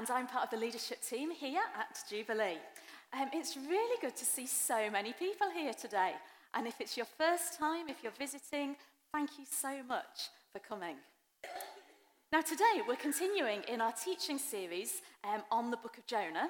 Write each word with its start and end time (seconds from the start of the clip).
and 0.00 0.10
I'm 0.10 0.26
part 0.26 0.44
of 0.44 0.50
the 0.50 0.56
leadership 0.56 1.02
team 1.02 1.30
here 1.30 1.60
at 1.78 1.98
Jubilee. 2.08 2.56
Um, 3.12 3.28
it's 3.34 3.54
really 3.54 4.00
good 4.00 4.16
to 4.16 4.24
see 4.24 4.46
so 4.46 4.90
many 4.90 5.12
people 5.12 5.50
here 5.50 5.74
today. 5.74 6.12
And 6.54 6.66
if 6.66 6.80
it's 6.80 6.96
your 6.96 7.04
first 7.04 7.58
time, 7.58 7.90
if 7.90 7.96
you're 8.02 8.18
visiting, 8.18 8.76
thank 9.12 9.38
you 9.38 9.44
so 9.44 9.82
much 9.86 10.30
for 10.54 10.58
coming. 10.58 10.96
Now, 12.32 12.40
today 12.40 12.80
we're 12.88 12.96
continuing 12.96 13.60
in 13.68 13.82
our 13.82 13.92
teaching 13.92 14.38
series 14.38 15.02
um, 15.22 15.42
on 15.50 15.70
the 15.70 15.76
book 15.76 15.98
of 15.98 16.06
Jonah. 16.06 16.48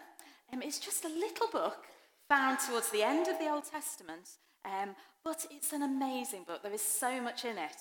Um, 0.53 0.63
it's 0.63 0.79
just 0.79 1.05
a 1.05 1.09
little 1.09 1.49
book 1.49 1.87
found 2.29 2.61
towards 2.61 2.91
the 2.91 3.03
end 3.03 3.27
of 3.27 3.41
the 3.41 3.51
Old 3.51 3.65
Testament, 3.65 4.29
um, 4.65 4.95
but 5.25 5.45
it's 5.51 5.73
an 5.73 5.83
amazing 5.83 6.45
book. 6.45 6.63
There 6.63 6.73
is 6.73 6.83
so 6.83 7.21
much 7.21 7.45
in 7.45 7.59
it. 7.59 7.79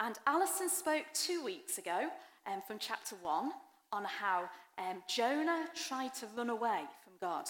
And 0.00 0.18
Alison 0.26 0.70
spoke 0.70 1.04
two 1.12 1.44
weeks 1.44 1.76
ago 1.76 2.08
um, 2.46 2.62
from 2.66 2.78
chapter 2.78 3.16
1 3.20 3.50
on 3.92 4.04
how 4.04 4.48
um, 4.78 5.02
Jonah 5.08 5.66
tried 5.74 6.14
to 6.14 6.26
run 6.36 6.50
away 6.50 6.82
from 7.02 7.12
God, 7.20 7.48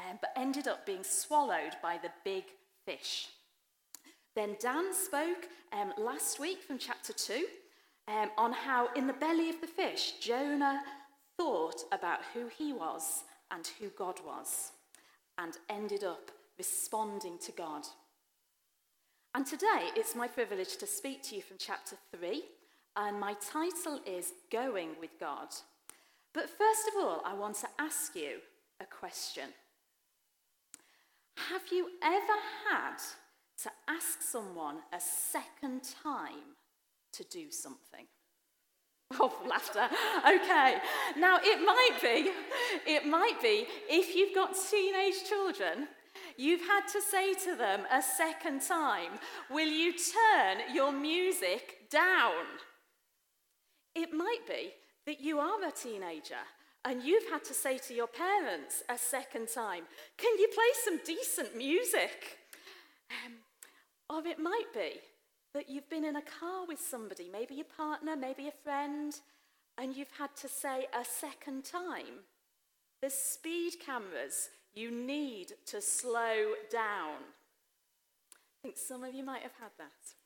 um, 0.00 0.18
but 0.20 0.30
ended 0.36 0.68
up 0.68 0.86
being 0.86 1.04
swallowed 1.04 1.76
by 1.82 1.98
the 2.02 2.10
big 2.24 2.44
fish. 2.84 3.28
Then 4.34 4.56
Dan 4.60 4.94
spoke 4.94 5.48
um, 5.72 5.92
last 5.98 6.38
week 6.38 6.62
from 6.62 6.78
chapter 6.78 7.12
2 7.12 7.46
um, 8.08 8.30
on 8.36 8.52
how, 8.52 8.88
in 8.94 9.06
the 9.06 9.12
belly 9.12 9.50
of 9.50 9.60
the 9.60 9.66
fish, 9.66 10.14
Jonah 10.20 10.82
thought 11.36 11.82
about 11.92 12.20
who 12.34 12.48
he 12.48 12.72
was 12.72 13.24
and 13.50 13.68
who 13.80 13.88
God 13.90 14.20
was, 14.26 14.72
and 15.38 15.56
ended 15.68 16.04
up 16.04 16.30
responding 16.58 17.38
to 17.38 17.52
God. 17.52 17.84
And 19.34 19.46
today 19.46 19.90
it's 19.94 20.16
my 20.16 20.26
privilege 20.26 20.76
to 20.78 20.86
speak 20.86 21.22
to 21.24 21.36
you 21.36 21.42
from 21.42 21.56
chapter 21.58 21.96
3, 22.16 22.42
and 22.96 23.20
my 23.20 23.34
title 23.34 24.00
is 24.06 24.32
Going 24.50 24.90
with 25.00 25.18
God. 25.20 25.48
But 26.38 26.48
first 26.50 26.86
of 26.86 27.04
all, 27.04 27.20
I 27.26 27.34
want 27.34 27.56
to 27.56 27.68
ask 27.80 28.14
you 28.14 28.38
a 28.80 28.84
question. 28.84 29.48
Have 31.50 31.62
you 31.72 31.88
ever 32.00 32.38
had 32.70 32.98
to 33.64 33.70
ask 33.88 34.22
someone 34.22 34.76
a 34.92 35.00
second 35.00 35.82
time 36.00 36.54
to 37.14 37.24
do 37.24 37.50
something? 37.50 38.06
Oh, 39.20 39.34
laughter. 39.48 39.88
Okay. 40.20 40.76
Now, 41.16 41.38
it 41.42 41.58
might 41.64 41.98
be, 42.00 42.30
it 42.86 43.04
might 43.04 43.42
be 43.42 43.66
if 43.88 44.14
you've 44.14 44.34
got 44.34 44.54
teenage 44.70 45.24
children, 45.28 45.88
you've 46.36 46.60
had 46.60 46.86
to 46.92 47.00
say 47.00 47.34
to 47.34 47.56
them 47.56 47.80
a 47.90 48.00
second 48.00 48.62
time, 48.62 49.18
Will 49.50 49.66
you 49.66 49.92
turn 49.92 50.72
your 50.72 50.92
music 50.92 51.90
down? 51.90 52.44
It 53.96 54.12
might 54.12 54.46
be 54.46 54.74
that 55.08 55.22
you 55.22 55.38
are 55.38 55.64
a 55.66 55.72
teenager 55.72 56.44
and 56.84 57.02
you've 57.02 57.30
had 57.30 57.42
to 57.42 57.54
say 57.54 57.78
to 57.78 57.94
your 57.94 58.06
parents 58.06 58.82
a 58.90 58.98
second 58.98 59.48
time, 59.48 59.84
Can 60.18 60.38
you 60.38 60.48
play 60.48 60.70
some 60.84 61.00
decent 61.02 61.56
music? 61.56 62.36
Um, 63.24 63.32
or 64.10 64.26
it 64.28 64.38
might 64.38 64.70
be 64.74 65.00
that 65.54 65.70
you've 65.70 65.88
been 65.88 66.04
in 66.04 66.16
a 66.16 66.20
car 66.20 66.66
with 66.68 66.78
somebody, 66.78 67.30
maybe 67.32 67.54
your 67.54 67.64
partner, 67.74 68.16
maybe 68.16 68.48
a 68.48 68.62
friend, 68.62 69.14
and 69.78 69.96
you've 69.96 70.12
had 70.18 70.36
to 70.42 70.48
say 70.48 70.86
a 70.92 71.06
second 71.06 71.64
time, 71.64 72.26
The 73.00 73.08
speed 73.08 73.76
cameras, 73.80 74.50
you 74.74 74.90
need 74.90 75.54
to 75.68 75.80
slow 75.80 76.52
down. 76.70 77.16
I 78.34 78.58
think 78.62 78.76
some 78.76 79.04
of 79.04 79.14
you 79.14 79.24
might 79.24 79.42
have 79.42 79.56
had 79.58 79.70
that. 79.78 80.17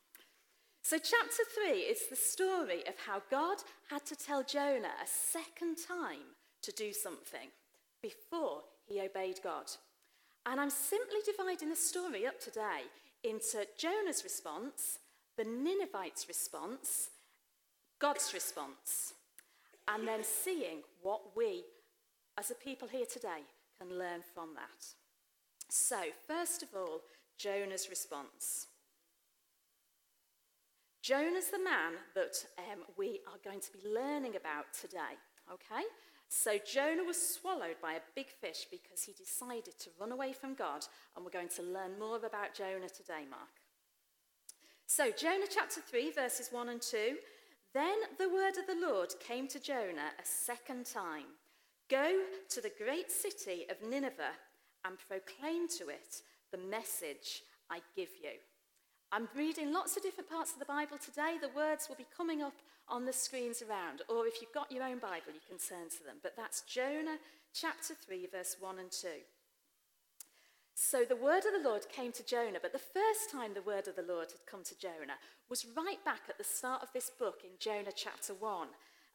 So, 0.85 0.97
chapter 0.97 1.43
3 1.65 1.79
is 1.79 2.09
the 2.09 2.15
story 2.17 2.85
of 2.89 2.95
how 3.07 3.21
God 3.31 3.59
had 3.89 4.05
to 4.05 4.17
tell 4.17 4.43
Jonah 4.43 4.91
a 5.01 5.07
second 5.07 5.77
time 5.77 6.35
to 6.61 6.73
do 6.73 6.91
something 6.91 7.47
before 8.01 8.63
he 8.85 8.99
obeyed 8.99 9.39
God. 9.41 9.71
And 10.45 10.59
I'm 10.59 10.69
simply 10.69 11.19
dividing 11.25 11.69
the 11.69 11.77
story 11.77 12.27
up 12.27 12.37
today 12.37 12.81
into 13.23 13.65
Jonah's 13.77 14.25
response, 14.25 14.99
the 15.37 15.45
Ninevites' 15.45 16.27
response, 16.27 17.11
God's 17.97 18.33
response, 18.33 19.13
and 19.87 20.05
then 20.05 20.21
seeing 20.21 20.81
what 21.01 21.21
we, 21.33 21.63
as 22.37 22.51
a 22.51 22.55
people 22.55 22.89
here 22.89 23.05
today, 23.05 23.43
can 23.79 23.97
learn 23.97 24.19
from 24.33 24.49
that. 24.55 24.85
So, 25.69 26.01
first 26.27 26.61
of 26.61 26.67
all, 26.75 26.99
Jonah's 27.37 27.87
response. 27.89 28.67
Jonah's 31.03 31.49
the 31.49 31.59
man 31.59 31.99
that 32.15 32.45
um, 32.57 32.79
we 32.97 33.19
are 33.27 33.37
going 33.43 33.59
to 33.59 33.73
be 33.73 33.89
learning 33.93 34.37
about 34.37 34.71
today, 34.79 35.19
okay? 35.51 35.83
So 36.29 36.57
Jonah 36.65 37.03
was 37.03 37.17
swallowed 37.21 37.75
by 37.81 37.95
a 37.95 38.07
big 38.15 38.27
fish 38.27 38.67
because 38.71 39.03
he 39.03 39.11
decided 39.11 39.77
to 39.79 39.89
run 39.99 40.13
away 40.13 40.31
from 40.31 40.53
God, 40.53 40.85
and 41.13 41.25
we're 41.25 41.31
going 41.31 41.49
to 41.57 41.61
learn 41.61 41.99
more 41.99 42.15
about 42.15 42.55
Jonah 42.55 42.87
today, 42.87 43.25
Mark. 43.29 43.51
So, 44.87 45.11
Jonah 45.11 45.47
chapter 45.49 45.81
3, 45.81 46.11
verses 46.11 46.49
1 46.51 46.69
and 46.69 46.81
2. 46.81 47.17
Then 47.73 47.95
the 48.17 48.29
word 48.29 48.57
of 48.57 48.67
the 48.67 48.87
Lord 48.87 49.13
came 49.19 49.47
to 49.49 49.59
Jonah 49.59 50.11
a 50.17 50.25
second 50.25 50.85
time 50.85 51.35
Go 51.89 52.21
to 52.49 52.61
the 52.61 52.71
great 52.81 53.11
city 53.11 53.65
of 53.69 53.87
Nineveh 53.87 54.37
and 54.85 54.97
proclaim 55.09 55.67
to 55.79 55.89
it 55.89 56.21
the 56.51 56.57
message 56.57 57.43
I 57.69 57.81
give 57.95 58.09
you. 58.21 58.31
I'm 59.13 59.29
reading 59.37 59.71
lots 59.71 59.95
of 59.95 60.01
different 60.01 60.27
parts 60.27 60.53
of 60.53 60.59
the 60.59 60.65
Bible 60.65 60.97
today. 60.97 61.37
The 61.39 61.55
words 61.55 61.85
will 61.87 61.95
be 61.95 62.07
coming 62.17 62.41
up 62.41 62.55
on 62.89 63.05
the 63.05 63.13
screens 63.13 63.61
around, 63.61 64.01
or 64.09 64.25
if 64.25 64.41
you've 64.41 64.51
got 64.51 64.71
your 64.71 64.81
own 64.81 64.97
Bible, 64.97 65.29
you 65.31 65.45
can 65.47 65.59
turn 65.59 65.87
to 65.87 66.03
them. 66.03 66.17
But 66.23 66.33
that's 66.35 66.61
Jonah 66.61 67.19
chapter 67.53 67.93
3, 67.93 68.27
verse 68.31 68.55
1 68.59 68.79
and 68.79 68.91
2. 68.91 69.07
So 70.73 71.03
the 71.07 71.15
word 71.15 71.43
of 71.45 71.53
the 71.53 71.69
Lord 71.69 71.87
came 71.89 72.11
to 72.11 72.25
Jonah, 72.25 72.57
but 72.59 72.73
the 72.73 72.79
first 72.79 73.29
time 73.31 73.53
the 73.53 73.61
word 73.61 73.87
of 73.87 73.95
the 73.95 74.01
Lord 74.01 74.31
had 74.31 74.49
come 74.49 74.63
to 74.63 74.79
Jonah 74.79 75.21
was 75.47 75.67
right 75.77 76.03
back 76.03 76.21
at 76.27 76.39
the 76.39 76.43
start 76.43 76.81
of 76.81 76.89
this 76.91 77.11
book 77.11 77.41
in 77.43 77.51
Jonah 77.59 77.93
chapter 77.95 78.33
1. 78.33 78.67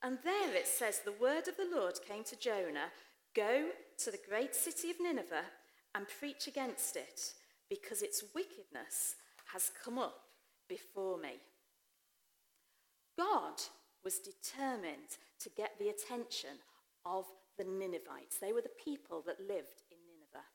And 0.05 0.19
there 0.23 0.55
it 0.55 0.69
says, 0.69 1.01
The 1.01 1.21
word 1.21 1.49
of 1.49 1.57
the 1.57 1.75
Lord 1.75 1.99
came 2.07 2.23
to 2.23 2.39
Jonah 2.39 2.95
Go 3.35 3.71
to 3.99 4.11
the 4.13 4.21
great 4.29 4.55
city 4.55 4.91
of 4.91 5.01
Nineveh 5.01 5.51
and 5.97 6.07
preach 6.21 6.47
against 6.47 6.95
it, 6.95 7.35
because 7.69 8.01
its 8.01 8.23
wickedness 8.33 9.17
has 9.53 9.71
come 9.85 9.99
up 9.99 10.21
before 10.69 11.19
me. 11.19 11.41
God 13.17 13.61
was 14.05 14.19
determined 14.19 15.19
to 15.41 15.51
get 15.57 15.73
the 15.79 15.89
attention 15.89 16.59
of 17.05 17.25
the 17.57 17.65
Ninevites. 17.65 18.39
They 18.41 18.53
were 18.53 18.63
the 18.63 18.71
people 18.85 19.23
that 19.27 19.41
lived 19.41 19.83
in 19.91 19.99
Nineveh. 20.07 20.47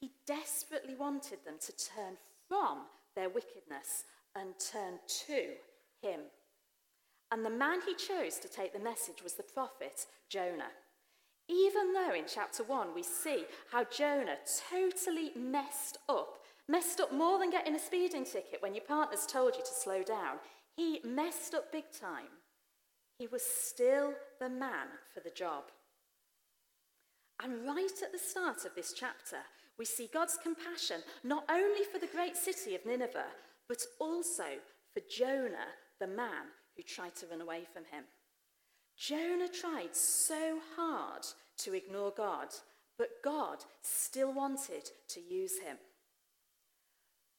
He 0.00 0.12
desperately 0.26 0.94
wanted 0.94 1.44
them 1.44 1.56
to 1.60 1.72
turn 1.72 2.16
from 2.48 2.86
their 3.14 3.28
wickedness 3.28 4.04
and 4.34 4.54
turn 4.58 4.98
to 5.26 5.54
him. 6.00 6.20
And 7.30 7.44
the 7.44 7.50
man 7.50 7.80
he 7.86 7.94
chose 7.94 8.38
to 8.38 8.48
take 8.48 8.72
the 8.72 8.78
message 8.78 9.22
was 9.22 9.34
the 9.34 9.42
prophet 9.42 10.06
Jonah. 10.28 10.72
Even 11.48 11.92
though 11.92 12.14
in 12.14 12.24
chapter 12.26 12.62
1 12.62 12.94
we 12.94 13.02
see 13.02 13.44
how 13.70 13.84
Jonah 13.84 14.36
totally 14.70 15.32
messed 15.36 15.98
up 16.08 16.38
Messed 16.68 17.00
up 17.00 17.12
more 17.12 17.38
than 17.38 17.50
getting 17.50 17.74
a 17.74 17.78
speeding 17.78 18.24
ticket 18.24 18.60
when 18.62 18.74
your 18.74 18.84
partner's 18.84 19.26
told 19.26 19.56
you 19.56 19.62
to 19.62 19.80
slow 19.82 20.02
down. 20.02 20.36
He 20.76 21.00
messed 21.04 21.54
up 21.54 21.72
big 21.72 21.84
time. 21.98 22.28
He 23.18 23.26
was 23.26 23.42
still 23.42 24.14
the 24.40 24.48
man 24.48 24.86
for 25.12 25.20
the 25.20 25.30
job. 25.30 25.64
And 27.42 27.66
right 27.66 28.02
at 28.02 28.12
the 28.12 28.18
start 28.18 28.64
of 28.64 28.74
this 28.74 28.92
chapter, 28.92 29.38
we 29.78 29.84
see 29.84 30.08
God's 30.12 30.38
compassion 30.42 31.00
not 31.24 31.44
only 31.50 31.84
for 31.84 31.98
the 31.98 32.06
great 32.06 32.36
city 32.36 32.74
of 32.74 32.86
Nineveh, 32.86 33.32
but 33.68 33.82
also 33.98 34.44
for 34.94 35.00
Jonah, 35.10 35.72
the 35.98 36.06
man 36.06 36.50
who 36.76 36.82
tried 36.82 37.16
to 37.16 37.26
run 37.26 37.40
away 37.40 37.62
from 37.72 37.84
him. 37.84 38.04
Jonah 38.96 39.48
tried 39.48 39.96
so 39.96 40.58
hard 40.76 41.22
to 41.58 41.74
ignore 41.74 42.12
God, 42.16 42.48
but 42.98 43.22
God 43.24 43.58
still 43.82 44.32
wanted 44.32 44.88
to 45.08 45.20
use 45.20 45.58
him. 45.58 45.76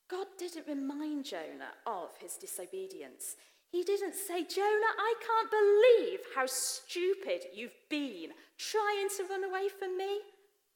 God 0.10 0.28
didn't 0.38 0.68
remind 0.68 1.26
Jonah 1.26 1.74
of 1.86 2.10
his 2.20 2.36
disobedience. 2.36 3.36
He 3.70 3.84
didn't 3.84 4.14
say, 4.14 4.44
Jonah, 4.44 4.94
I 5.00 5.14
can't 5.20 5.50
believe 5.50 6.20
how 6.36 6.46
stupid 6.46 7.46
you've 7.56 7.72
been 7.90 8.30
trying 8.58 9.10
to 9.18 9.24
run 9.30 9.44
away 9.44 9.68
from 9.68 9.98
me. 9.98 10.20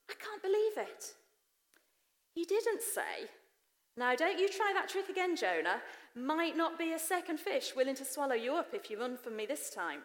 I 0.09 0.13
can't 0.19 0.41
believe 0.41 0.77
it. 0.77 1.13
He 2.33 2.43
didn't 2.45 2.81
say, 2.81 3.29
Now 3.95 4.15
don't 4.15 4.39
you 4.39 4.49
try 4.49 4.71
that 4.73 4.89
trick 4.89 5.09
again, 5.09 5.35
Jonah. 5.35 5.81
Might 6.15 6.57
not 6.57 6.79
be 6.79 6.93
a 6.93 6.99
second 6.99 7.39
fish 7.39 7.73
willing 7.75 7.95
to 7.95 8.05
swallow 8.05 8.35
you 8.35 8.53
up 8.53 8.69
if 8.73 8.89
you 8.89 8.99
run 8.99 9.17
from 9.17 9.35
me 9.35 9.45
this 9.45 9.69
time. 9.69 9.99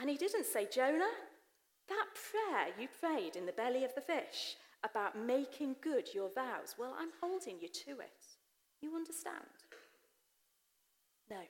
And 0.00 0.08
he 0.08 0.16
didn't 0.16 0.46
say, 0.46 0.66
Jonah, 0.72 1.12
that 1.88 2.06
prayer 2.14 2.68
you 2.78 2.88
prayed 3.00 3.36
in 3.36 3.46
the 3.46 3.52
belly 3.52 3.84
of 3.84 3.94
the 3.94 4.00
fish, 4.00 4.56
about 4.84 5.18
making 5.18 5.76
good 5.82 6.08
your 6.14 6.30
vows. 6.34 6.76
Well, 6.78 6.94
I'm 6.98 7.10
holding 7.20 7.56
you 7.60 7.68
to 7.68 8.00
it. 8.00 8.26
You 8.80 8.94
understand? 8.94 9.44
No, 11.30 11.40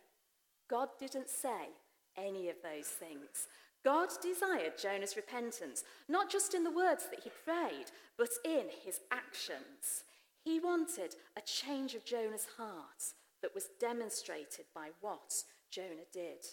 God 0.68 0.88
didn't 0.98 1.28
say 1.28 1.68
any 2.16 2.48
of 2.48 2.56
those 2.62 2.86
things. 2.86 3.46
God 3.84 4.08
desired 4.20 4.78
Jonah's 4.80 5.16
repentance, 5.16 5.84
not 6.08 6.30
just 6.30 6.54
in 6.54 6.64
the 6.64 6.70
words 6.70 7.06
that 7.10 7.22
he 7.22 7.30
prayed, 7.44 7.86
but 8.16 8.30
in 8.44 8.66
his 8.84 9.00
actions. 9.12 10.04
He 10.42 10.58
wanted 10.58 11.14
a 11.36 11.40
change 11.42 11.94
of 11.94 12.04
Jonah's 12.04 12.46
heart 12.56 13.14
that 13.40 13.54
was 13.54 13.68
demonstrated 13.78 14.64
by 14.74 14.88
what 15.00 15.32
Jonah 15.70 16.08
did. 16.12 16.44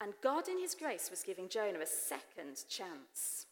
And 0.00 0.12
God, 0.22 0.48
in 0.48 0.60
his 0.60 0.74
grace, 0.74 1.08
was 1.10 1.22
giving 1.22 1.48
Jonah 1.48 1.80
a 1.80 1.86
second 1.86 2.56
chance. 2.68 3.46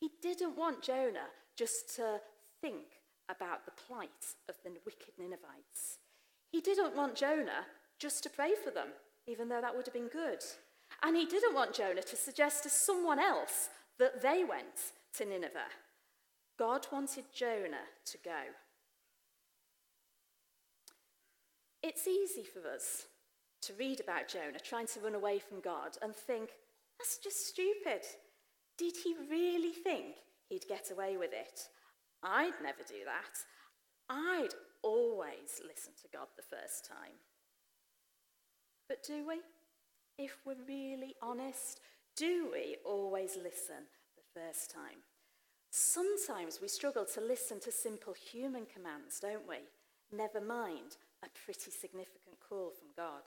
He 0.00 0.10
didn't 0.20 0.56
want 0.56 0.82
Jonah 0.82 1.30
just 1.58 1.96
to 1.96 2.20
think 2.60 3.02
about 3.28 3.64
the 3.64 3.72
plight 3.72 4.36
of 4.48 4.54
the 4.62 4.70
wicked 4.86 5.14
Ninevites. 5.18 5.98
He 6.52 6.60
didn't 6.60 6.96
want 6.96 7.16
Jonah 7.16 7.66
just 7.98 8.22
to 8.22 8.30
pray 8.30 8.52
for 8.62 8.70
them, 8.70 8.88
even 9.26 9.48
though 9.48 9.60
that 9.60 9.76
would 9.76 9.86
have 9.86 9.92
been 9.92 10.08
good. 10.08 10.38
And 11.02 11.16
he 11.16 11.26
didn't 11.26 11.54
want 11.54 11.74
Jonah 11.74 12.02
to 12.02 12.16
suggest 12.16 12.62
to 12.62 12.70
someone 12.70 13.18
else 13.18 13.70
that 13.98 14.22
they 14.22 14.44
went 14.44 14.92
to 15.16 15.24
Nineveh. 15.24 15.74
God 16.58 16.86
wanted 16.92 17.24
Jonah 17.34 17.88
to 18.06 18.18
go. 18.24 18.40
It's 21.82 22.06
easy 22.06 22.44
for 22.44 22.66
us 22.68 23.06
to 23.62 23.72
read 23.78 24.00
about 24.00 24.28
Jonah 24.28 24.60
trying 24.62 24.86
to 24.86 25.00
run 25.00 25.14
away 25.16 25.40
from 25.40 25.60
God 25.60 25.96
and 26.02 26.14
think, 26.14 26.50
that's 26.98 27.18
just 27.18 27.48
stupid. 27.48 28.02
Did 28.76 28.94
he 29.04 29.14
really 29.28 29.72
think 29.72 30.14
he'd 30.48 30.66
get 30.68 30.90
away 30.90 31.16
with 31.16 31.32
it? 31.32 31.68
I'd 32.22 32.54
never 32.62 32.82
do 32.86 33.04
that. 33.04 33.38
I'd 34.08 34.54
always 34.82 35.60
listen 35.66 35.92
to 36.02 36.08
God 36.12 36.28
the 36.36 36.56
first 36.56 36.86
time. 36.86 37.18
But 38.88 39.02
do 39.06 39.26
we? 39.26 39.40
If 40.18 40.38
we're 40.44 40.56
really 40.66 41.14
honest, 41.22 41.80
do 42.16 42.48
we 42.52 42.76
always 42.84 43.36
listen 43.36 43.86
the 44.16 44.40
first 44.40 44.70
time? 44.70 45.04
Sometimes 45.70 46.60
we 46.60 46.68
struggle 46.68 47.04
to 47.14 47.20
listen 47.20 47.60
to 47.60 47.70
simple 47.70 48.14
human 48.14 48.64
commands, 48.66 49.20
don't 49.20 49.46
we? 49.48 49.58
Never 50.10 50.40
mind 50.40 50.96
a 51.22 51.28
pretty 51.44 51.70
significant 51.70 52.40
call 52.48 52.70
from 52.70 52.88
God. 52.96 53.22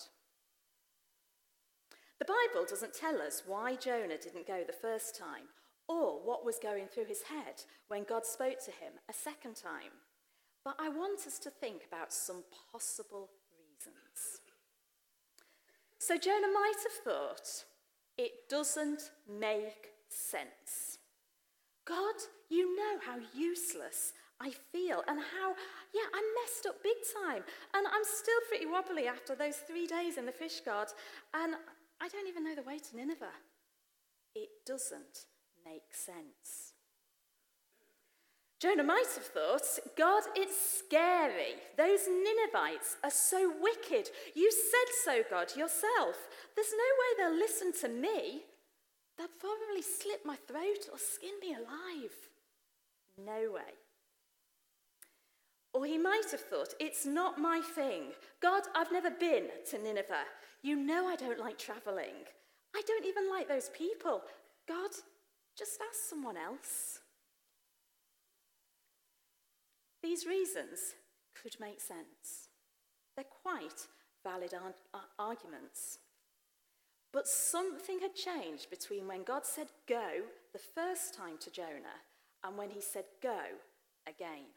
The 2.19 2.25
Bible 2.25 2.65
doesn't 2.67 2.94
tell 2.94 3.21
us 3.21 3.44
why 3.45 3.75
Jonah 3.75 4.17
didn't 4.17 4.47
go 4.47 4.63
the 4.65 4.74
first 4.74 5.17
time 5.17 5.47
or 5.91 6.19
what 6.23 6.45
was 6.45 6.57
going 6.59 6.88
through 6.88 7.05
his 7.05 7.23
head 7.23 7.63
when 7.88 8.03
God 8.03 8.25
spoke 8.25 8.63
to 8.65 8.71
him 8.71 8.93
a 9.09 9.13
second 9.13 9.55
time. 9.55 9.91
But 10.63 10.75
I 10.79 10.89
want 10.89 11.27
us 11.27 11.39
to 11.39 11.49
think 11.49 11.81
about 11.88 12.13
some 12.13 12.43
possible 12.71 13.29
reasons. 13.51 14.41
So 15.99 16.17
Jonah 16.17 16.51
might 16.53 16.81
have 16.83 17.03
thought, 17.03 17.65
it 18.17 18.31
doesn't 18.49 19.11
make 19.27 19.89
sense. 20.09 20.99
God, 21.85 22.15
you 22.49 22.75
know 22.75 22.99
how 23.05 23.17
useless 23.35 24.13
I 24.39 24.51
feel 24.71 25.03
and 25.07 25.19
how, 25.19 25.49
yeah, 25.93 26.07
I 26.13 26.21
messed 26.41 26.65
up 26.67 26.81
big 26.83 26.97
time. 27.25 27.43
And 27.73 27.88
I'm 27.88 28.03
still 28.03 28.41
pretty 28.47 28.65
wobbly 28.65 29.07
after 29.07 29.35
those 29.35 29.57
three 29.57 29.88
days 29.88 30.17
in 30.17 30.25
the 30.25 30.31
fish 30.31 30.61
guard. 30.61 30.89
And 31.33 31.55
I 31.99 32.07
don't 32.07 32.27
even 32.27 32.43
know 32.43 32.55
the 32.55 32.63
way 32.63 32.79
to 32.79 32.97
Nineveh. 32.97 33.38
It 34.35 34.49
doesn't 34.65 35.25
make 35.65 35.93
sense. 35.93 36.73
Jonah 38.61 38.83
might 38.83 39.07
have 39.15 39.25
thought, 39.25 39.79
God, 39.97 40.21
it's 40.35 40.55
scary. 40.77 41.55
Those 41.77 42.01
Ninevites 42.07 42.97
are 43.03 43.09
so 43.09 43.51
wicked. 43.59 44.09
You 44.35 44.51
said 44.51 44.93
so, 45.03 45.23
God, 45.27 45.49
yourself. 45.57 46.29
There's 46.55 46.71
no 46.71 46.89
way 46.99 47.09
they'll 47.17 47.39
listen 47.39 47.73
to 47.81 47.89
me. 47.89 48.43
They'll 49.17 49.27
probably 49.39 49.81
slit 49.81 50.19
my 50.25 50.35
throat 50.47 50.89
or 50.91 50.99
skin 50.99 51.39
me 51.41 51.55
alive. 51.55 52.13
No 53.17 53.53
way. 53.53 53.73
Or 55.73 55.85
he 55.85 55.97
might 55.97 56.29
have 56.29 56.41
thought, 56.41 56.75
it's 56.79 57.05
not 57.05 57.39
my 57.39 57.61
thing. 57.75 58.11
God, 58.41 58.63
I've 58.75 58.91
never 58.91 59.09
been 59.09 59.45
to 59.71 59.79
Nineveh. 59.79 60.25
You 60.61 60.75
know 60.75 61.07
I 61.07 61.15
don't 61.15 61.39
like 61.39 61.57
traveling. 61.57 62.27
I 62.75 62.81
don't 62.85 63.05
even 63.05 63.29
like 63.29 63.47
those 63.47 63.69
people. 63.69 64.21
God, 64.67 64.91
just 65.57 65.80
ask 65.81 66.09
someone 66.09 66.38
else. 66.38 67.00
These 70.03 70.25
reasons 70.25 70.95
could 71.42 71.56
make 71.59 71.80
sense. 71.80 72.50
They're 73.15 73.25
quite 73.25 73.88
valid 74.24 74.53
ar- 74.53 75.01
arguments. 75.19 76.00
But 77.13 77.27
something 77.27 78.00
had 78.00 78.15
changed 78.15 78.69
between 78.69 79.07
when 79.07 79.24
God 79.24 79.45
said 79.45 79.68
go 79.88 80.24
the 80.53 80.59
first 80.59 81.13
time 81.13 81.38
to 81.42 81.51
Jonah 81.51 82.00
and 82.44 82.57
when 82.57 82.69
he 82.69 82.81
said 82.81 83.06
go 83.21 83.42
again. 84.07 84.48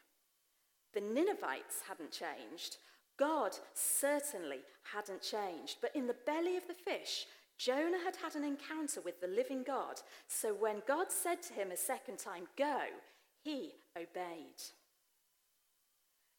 The 0.92 1.00
Ninevites 1.00 1.82
hadn't 1.88 2.12
changed. 2.12 2.76
God 3.18 3.52
certainly 3.74 4.60
hadn't 4.92 5.22
changed. 5.22 5.78
But 5.80 5.94
in 5.96 6.06
the 6.06 6.16
belly 6.26 6.56
of 6.56 6.66
the 6.68 6.74
fish, 6.74 7.26
Jonah 7.58 8.02
had 8.04 8.16
had 8.16 8.34
an 8.34 8.44
encounter 8.44 9.00
with 9.00 9.20
the 9.20 9.28
living 9.28 9.62
God. 9.62 10.00
So 10.28 10.54
when 10.54 10.82
God 10.86 11.06
said 11.10 11.42
to 11.42 11.54
him 11.54 11.70
a 11.70 11.76
second 11.76 12.18
time, 12.18 12.48
Go, 12.56 12.80
he 13.42 13.74
obeyed. 13.96 14.60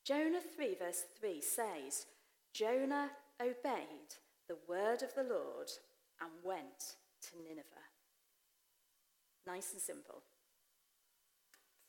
Jonah 0.04 0.42
3, 0.56 0.76
verse 0.76 1.06
3 1.20 1.42
says, 1.42 2.06
Jonah 2.54 3.10
obeyed 3.42 4.14
the 4.48 4.58
word 4.68 5.02
of 5.02 5.14
the 5.16 5.24
Lord 5.24 5.72
and 6.22 6.30
went 6.44 6.96
to 7.22 7.44
Nineveh. 7.44 7.64
Nice 9.48 9.74
and 9.74 9.82
simple. 9.82 10.22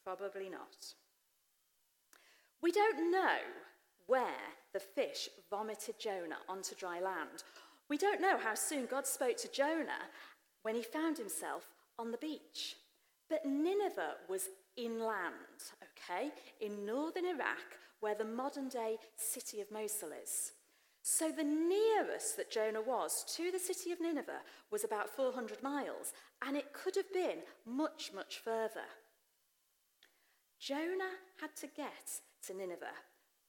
Probably 0.04 0.48
not. 0.48 0.94
We 2.62 2.72
don't 2.72 3.10
know 3.10 3.38
where 4.06 4.54
the 4.72 4.80
fish 4.80 5.28
vomited 5.50 5.96
Jonah 5.98 6.38
onto 6.48 6.74
dry 6.74 7.00
land. 7.00 7.42
We 7.88 7.98
don't 7.98 8.20
know 8.20 8.36
how 8.38 8.54
soon 8.54 8.86
God 8.86 9.06
spoke 9.06 9.36
to 9.38 9.52
Jonah 9.52 10.10
when 10.62 10.74
he 10.74 10.82
found 10.82 11.18
himself 11.18 11.66
on 11.98 12.10
the 12.10 12.18
beach. 12.18 12.76
But 13.28 13.44
Nineveh 13.44 14.16
was 14.28 14.48
inland, 14.76 15.72
okay, 15.82 16.30
in 16.60 16.84
northern 16.84 17.24
Iraq, 17.24 17.78
where 18.00 18.14
the 18.14 18.24
modern 18.24 18.68
day 18.68 18.98
city 19.16 19.60
of 19.60 19.70
Mosul 19.70 20.10
is. 20.22 20.52
So 21.02 21.30
the 21.30 21.44
nearest 21.44 22.36
that 22.36 22.50
Jonah 22.50 22.82
was 22.82 23.24
to 23.36 23.52
the 23.52 23.60
city 23.60 23.92
of 23.92 24.00
Nineveh 24.00 24.42
was 24.72 24.82
about 24.82 25.08
400 25.08 25.62
miles, 25.62 26.12
and 26.46 26.56
it 26.56 26.72
could 26.72 26.96
have 26.96 27.12
been 27.12 27.38
much, 27.64 28.10
much 28.14 28.38
further. 28.38 28.88
Jonah 30.58 31.14
had 31.40 31.54
to 31.56 31.68
get 31.68 32.20
to 32.46 32.54
Nineveh, 32.54 32.86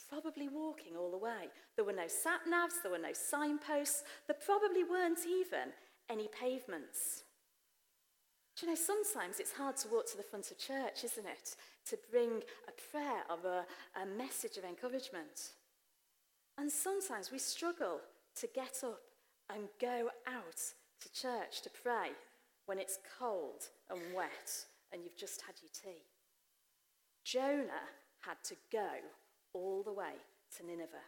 probably 0.10 0.48
walking 0.48 0.96
all 0.98 1.12
the 1.12 1.18
way. 1.18 1.50
There 1.76 1.86
were 1.86 1.94
no 1.94 2.08
sat 2.08 2.42
navs, 2.48 2.82
there 2.82 2.92
were 2.92 2.98
no 2.98 3.14
signposts, 3.14 4.04
there 4.28 4.38
probably 4.46 4.84
weren't 4.84 5.26
even 5.28 5.74
any 6.10 6.28
pavements. 6.28 7.24
Do 8.58 8.66
you 8.66 8.72
know, 8.72 8.78
sometimes 8.78 9.40
it's 9.40 9.52
hard 9.52 9.78
to 9.78 9.88
walk 9.90 10.08
to 10.08 10.18
the 10.18 10.24
front 10.24 10.50
of 10.50 10.58
church, 10.58 11.04
isn't 11.04 11.28
it? 11.28 11.56
To 11.90 11.98
bring 12.10 12.42
a 12.68 12.92
prayer 12.92 13.24
or 13.30 13.38
a, 13.52 14.02
a 14.02 14.06
message 14.18 14.58
of 14.58 14.64
encouragement. 14.64 15.52
And 16.58 16.72
sometimes 16.72 17.32
we 17.32 17.38
struggle 17.38 18.00
to 18.40 18.48
get 18.56 18.84
up 18.84 19.02
and 19.54 19.68
go 19.80 20.10
out 20.28 20.62
to 21.02 21.14
church 21.14 21.62
to 21.62 21.70
pray 21.70 22.10
when 22.66 22.80
it's 22.80 22.98
cold 23.20 23.70
and 23.90 24.00
wet 24.16 24.66
and 24.92 25.04
you've 25.04 25.18
just 25.18 25.42
had 25.42 25.56
your 25.62 25.70
tea. 25.72 26.02
Jonah 27.24 27.92
had 28.22 28.38
to 28.46 28.56
go 28.72 28.90
all 29.58 29.84
the 29.84 29.94
way 29.94 30.14
to 30.58 30.66
Nineveh. 30.66 31.08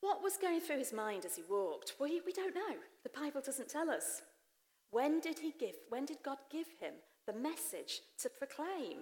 What 0.00 0.22
was 0.22 0.36
going 0.36 0.60
through 0.60 0.78
his 0.78 0.92
mind 0.92 1.24
as 1.24 1.36
he 1.36 1.42
walked? 1.50 1.94
We, 2.00 2.20
we 2.24 2.32
don't 2.32 2.54
know. 2.54 2.76
The 3.02 3.20
Bible 3.20 3.40
doesn't 3.44 3.68
tell 3.68 3.90
us. 3.90 4.22
When 4.90 5.20
did 5.20 5.40
he 5.40 5.52
give, 5.58 5.74
when 5.88 6.06
did 6.06 6.18
God 6.24 6.38
give 6.50 6.68
him 6.80 6.94
the 7.26 7.32
message 7.32 8.00
to 8.22 8.30
proclaim? 8.30 9.00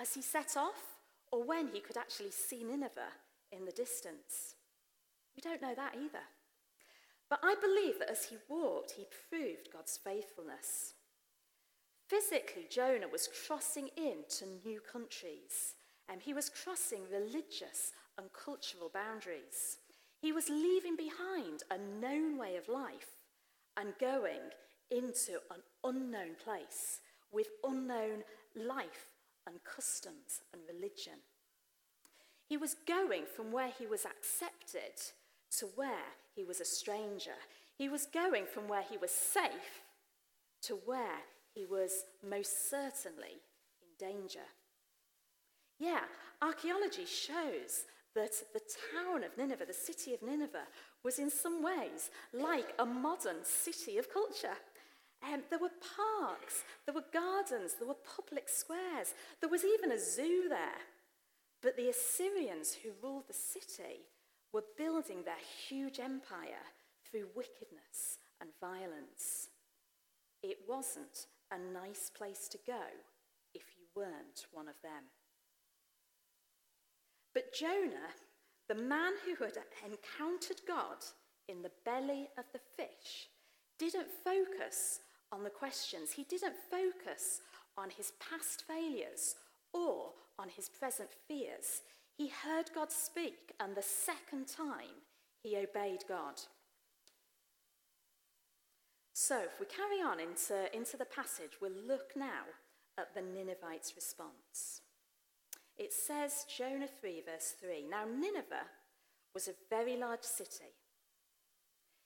As 0.00 0.14
he 0.14 0.22
set 0.22 0.56
off, 0.56 0.96
or 1.30 1.44
when 1.44 1.68
he 1.68 1.80
could 1.80 1.96
actually 1.96 2.30
see 2.30 2.62
Nineveh 2.62 3.12
in 3.50 3.64
the 3.64 3.72
distance? 3.72 4.54
We 5.36 5.42
don't 5.42 5.60
know 5.60 5.74
that 5.74 5.94
either. 5.96 6.24
But 7.28 7.40
I 7.42 7.54
believe 7.60 7.98
that 7.98 8.10
as 8.10 8.24
he 8.24 8.36
walked, 8.48 8.92
he 8.92 9.06
proved 9.28 9.72
God's 9.72 9.98
faithfulness. 10.02 10.94
Physically, 12.12 12.66
Jonah 12.68 13.08
was 13.10 13.26
crossing 13.46 13.88
into 13.96 14.44
new 14.66 14.80
countries, 14.80 15.76
and 16.10 16.20
he 16.20 16.34
was 16.34 16.50
crossing 16.50 17.04
religious 17.10 17.92
and 18.18 18.26
cultural 18.34 18.90
boundaries. 18.92 19.78
He 20.20 20.30
was 20.30 20.50
leaving 20.50 20.94
behind 20.94 21.62
a 21.70 21.78
known 21.78 22.36
way 22.36 22.56
of 22.56 22.68
life 22.68 23.16
and 23.78 23.94
going 23.98 24.42
into 24.90 25.40
an 25.50 25.62
unknown 25.84 26.34
place 26.44 27.00
with 27.32 27.46
unknown 27.64 28.24
life 28.54 29.14
and 29.46 29.64
customs 29.64 30.42
and 30.52 30.60
religion. 30.68 31.18
He 32.46 32.58
was 32.58 32.76
going 32.86 33.24
from 33.24 33.52
where 33.52 33.70
he 33.78 33.86
was 33.86 34.04
accepted 34.04 35.00
to 35.56 35.66
where 35.76 36.12
he 36.36 36.44
was 36.44 36.60
a 36.60 36.66
stranger. 36.66 37.40
He 37.78 37.88
was 37.88 38.04
going 38.04 38.44
from 38.44 38.68
where 38.68 38.82
he 38.82 38.98
was 38.98 39.10
safe 39.10 39.80
to 40.64 40.74
where 40.84 41.22
he 41.54 41.66
was 41.66 42.04
most 42.28 42.70
certainly 42.70 43.40
in 43.80 43.88
danger. 43.98 44.46
Yeah, 45.78 46.00
archaeology 46.40 47.06
shows 47.06 47.84
that 48.14 48.32
the 48.52 48.60
town 48.94 49.24
of 49.24 49.36
Nineveh, 49.36 49.66
the 49.66 49.72
city 49.72 50.14
of 50.14 50.22
Nineveh, 50.22 50.66
was 51.02 51.18
in 51.18 51.30
some 51.30 51.62
ways 51.62 52.10
like 52.32 52.74
a 52.78 52.86
modern 52.86 53.44
city 53.44 53.98
of 53.98 54.12
culture. 54.12 54.56
Um, 55.22 55.42
there 55.50 55.58
were 55.58 55.70
parks, 55.96 56.64
there 56.84 56.94
were 56.94 57.04
gardens, 57.12 57.74
there 57.78 57.88
were 57.88 57.94
public 58.16 58.48
squares, 58.48 59.14
there 59.40 59.50
was 59.50 59.64
even 59.64 59.92
a 59.92 59.98
zoo 59.98 60.46
there. 60.48 60.82
But 61.62 61.76
the 61.76 61.90
Assyrians 61.90 62.74
who 62.74 62.90
ruled 63.02 63.28
the 63.28 63.34
city 63.34 64.02
were 64.52 64.64
building 64.76 65.22
their 65.24 65.34
huge 65.68 66.00
empire 66.00 66.66
through 67.08 67.28
wickedness 67.36 68.18
and 68.40 68.50
violence. 68.60 69.48
It 70.42 70.58
wasn't 70.68 71.26
a 71.52 71.72
nice 71.72 72.10
place 72.10 72.48
to 72.48 72.58
go 72.66 72.82
if 73.54 73.62
you 73.76 73.84
weren't 73.94 74.46
one 74.52 74.68
of 74.68 74.80
them. 74.82 75.04
But 77.34 77.54
Jonah, 77.54 78.12
the 78.68 78.74
man 78.74 79.12
who 79.24 79.44
had 79.44 79.56
encountered 79.84 80.60
God 80.66 81.04
in 81.48 81.62
the 81.62 81.72
belly 81.84 82.28
of 82.38 82.44
the 82.52 82.60
fish, 82.76 83.28
didn't 83.78 84.08
focus 84.24 85.00
on 85.30 85.42
the 85.42 85.50
questions. 85.50 86.12
He 86.12 86.24
didn't 86.24 86.54
focus 86.70 87.40
on 87.76 87.90
his 87.90 88.12
past 88.20 88.64
failures 88.66 89.34
or 89.72 90.12
on 90.38 90.48
his 90.48 90.68
present 90.68 91.10
fears. 91.26 91.82
He 92.16 92.28
heard 92.28 92.70
God 92.74 92.92
speak, 92.92 93.52
and 93.60 93.74
the 93.74 93.82
second 93.82 94.46
time 94.46 95.02
he 95.42 95.56
obeyed 95.56 96.04
God. 96.08 96.40
So, 99.12 99.40
if 99.40 99.60
we 99.60 99.66
carry 99.66 100.00
on 100.00 100.20
into, 100.20 100.74
into 100.74 100.96
the 100.96 101.04
passage, 101.04 101.58
we'll 101.60 101.72
look 101.86 102.12
now 102.16 102.44
at 102.98 103.14
the 103.14 103.20
Ninevites' 103.20 103.94
response. 103.94 104.80
It 105.76 105.92
says, 105.92 106.46
Jonah 106.56 106.88
3, 106.88 107.22
verse 107.26 107.54
3 107.60 107.84
Now, 107.90 108.04
Nineveh 108.04 108.68
was 109.34 109.48
a 109.48 109.54
very 109.68 109.96
large 109.96 110.22
city. 110.22 110.72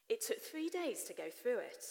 It 0.08 0.24
took 0.24 0.40
three 0.40 0.68
days 0.68 1.04
to 1.04 1.14
go 1.14 1.24
through 1.30 1.58
it. 1.58 1.84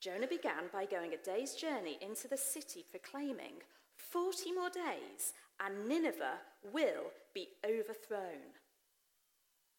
Jonah 0.00 0.26
began 0.26 0.70
by 0.72 0.84
going 0.84 1.14
a 1.14 1.16
day's 1.16 1.54
journey 1.54 1.98
into 2.00 2.28
the 2.28 2.36
city, 2.36 2.84
proclaiming, 2.90 3.62
40 3.96 4.52
more 4.52 4.70
days, 4.70 5.34
and 5.60 5.88
Nineveh 5.88 6.38
will 6.72 7.10
be 7.34 7.48
overthrown. 7.64 8.54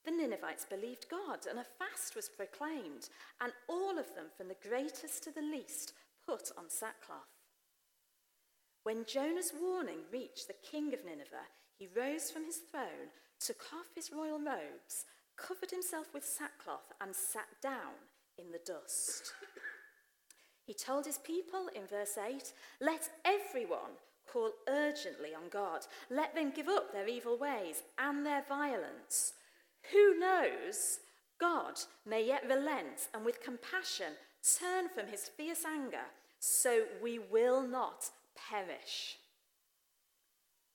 The 0.06 0.12
Ninevites 0.12 0.66
believed 0.66 1.10
God, 1.10 1.46
and 1.50 1.60
a 1.60 1.64
fast 1.64 2.16
was 2.16 2.30
proclaimed, 2.30 3.10
and 3.42 3.52
all 3.68 3.98
of 4.00 4.16
them, 4.16 4.28
from 4.36 4.48
the 4.48 4.68
greatest 4.68 5.24
to 5.24 5.32
the 5.32 5.42
least, 5.42 5.94
put 6.26 6.52
on 6.58 6.70
sackcloth. 6.70 7.40
When 8.84 9.06
Jonah's 9.06 9.54
warning 9.60 10.00
reached 10.12 10.48
the 10.48 10.56
king 10.70 10.94
of 10.94 11.06
Nineveh, 11.06 11.52
he 11.78 11.88
rose 11.96 12.32
from 12.32 12.46
his 12.46 12.58
throne, 12.72 13.12
took 13.40 13.62
off 13.74 13.88
his 13.94 14.12
royal 14.12 14.40
robes, 14.40 15.06
covered 15.38 15.72
himself 15.72 16.14
with 16.14 16.26
sackcloth, 16.26 16.94
and 17.02 17.16
sat 17.16 17.48
down 17.62 17.96
in 18.38 18.52
the 18.52 18.62
dust. 18.66 19.34
He 20.66 20.76
told 20.76 21.06
his 21.06 21.18
people 21.18 21.68
in 21.76 21.88
verse 21.88 22.16
8 22.16 22.54
Let 22.80 23.10
everyone 23.26 23.98
call 24.32 24.52
urgently 24.68 25.34
on 25.34 25.50
God. 25.50 25.82
Let 26.12 26.36
them 26.36 26.52
give 26.56 26.68
up 26.68 26.94
their 26.94 27.08
evil 27.08 27.40
ways 27.40 27.82
and 27.98 28.24
their 28.24 28.44
violence. 28.48 29.34
Who 29.92 30.20
knows? 30.20 31.00
God 31.40 31.80
may 32.06 32.26
yet 32.26 32.44
relent 32.48 33.08
and 33.14 33.26
with 33.26 33.42
compassion 33.42 34.14
turn 34.60 34.90
from 34.90 35.08
his 35.08 35.30
fierce 35.30 35.64
anger 35.66 36.06
so 36.40 36.84
we 37.02 37.20
will 37.20 37.62
not 37.66 38.10
perish. 38.50 39.18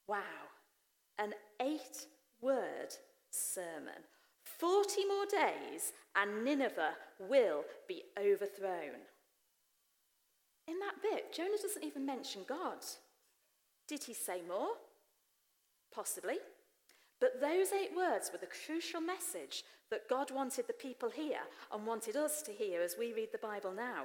Wow, 0.06 0.48
an 1.18 1.32
eight 1.60 2.06
word 2.40 2.94
sermon. 3.30 4.04
40 4.58 5.06
more 5.06 5.26
days 5.26 5.92
and 6.14 6.44
Nineveh 6.44 6.94
will 7.18 7.64
be 7.88 8.02
overthrown. 8.18 9.00
In 10.66 10.78
that 10.78 11.02
bit, 11.02 11.32
Jonah 11.32 11.58
doesn't 11.60 11.84
even 11.84 12.06
mention 12.06 12.42
God. 12.48 12.78
Did 13.88 14.04
he 14.04 14.14
say 14.14 14.40
more? 14.46 14.70
Possibly. 15.94 16.36
But 17.24 17.40
those 17.40 17.72
eight 17.72 17.96
words 17.96 18.28
were 18.30 18.38
the 18.38 18.54
crucial 18.66 19.00
message 19.00 19.64
that 19.90 20.10
God 20.10 20.30
wanted 20.30 20.66
the 20.66 20.74
people 20.74 21.08
here 21.08 21.40
and 21.72 21.86
wanted 21.86 22.16
us 22.16 22.42
to 22.42 22.52
hear 22.52 22.82
as 22.82 22.96
we 22.98 23.14
read 23.14 23.30
the 23.32 23.38
Bible 23.38 23.72
now. 23.72 24.04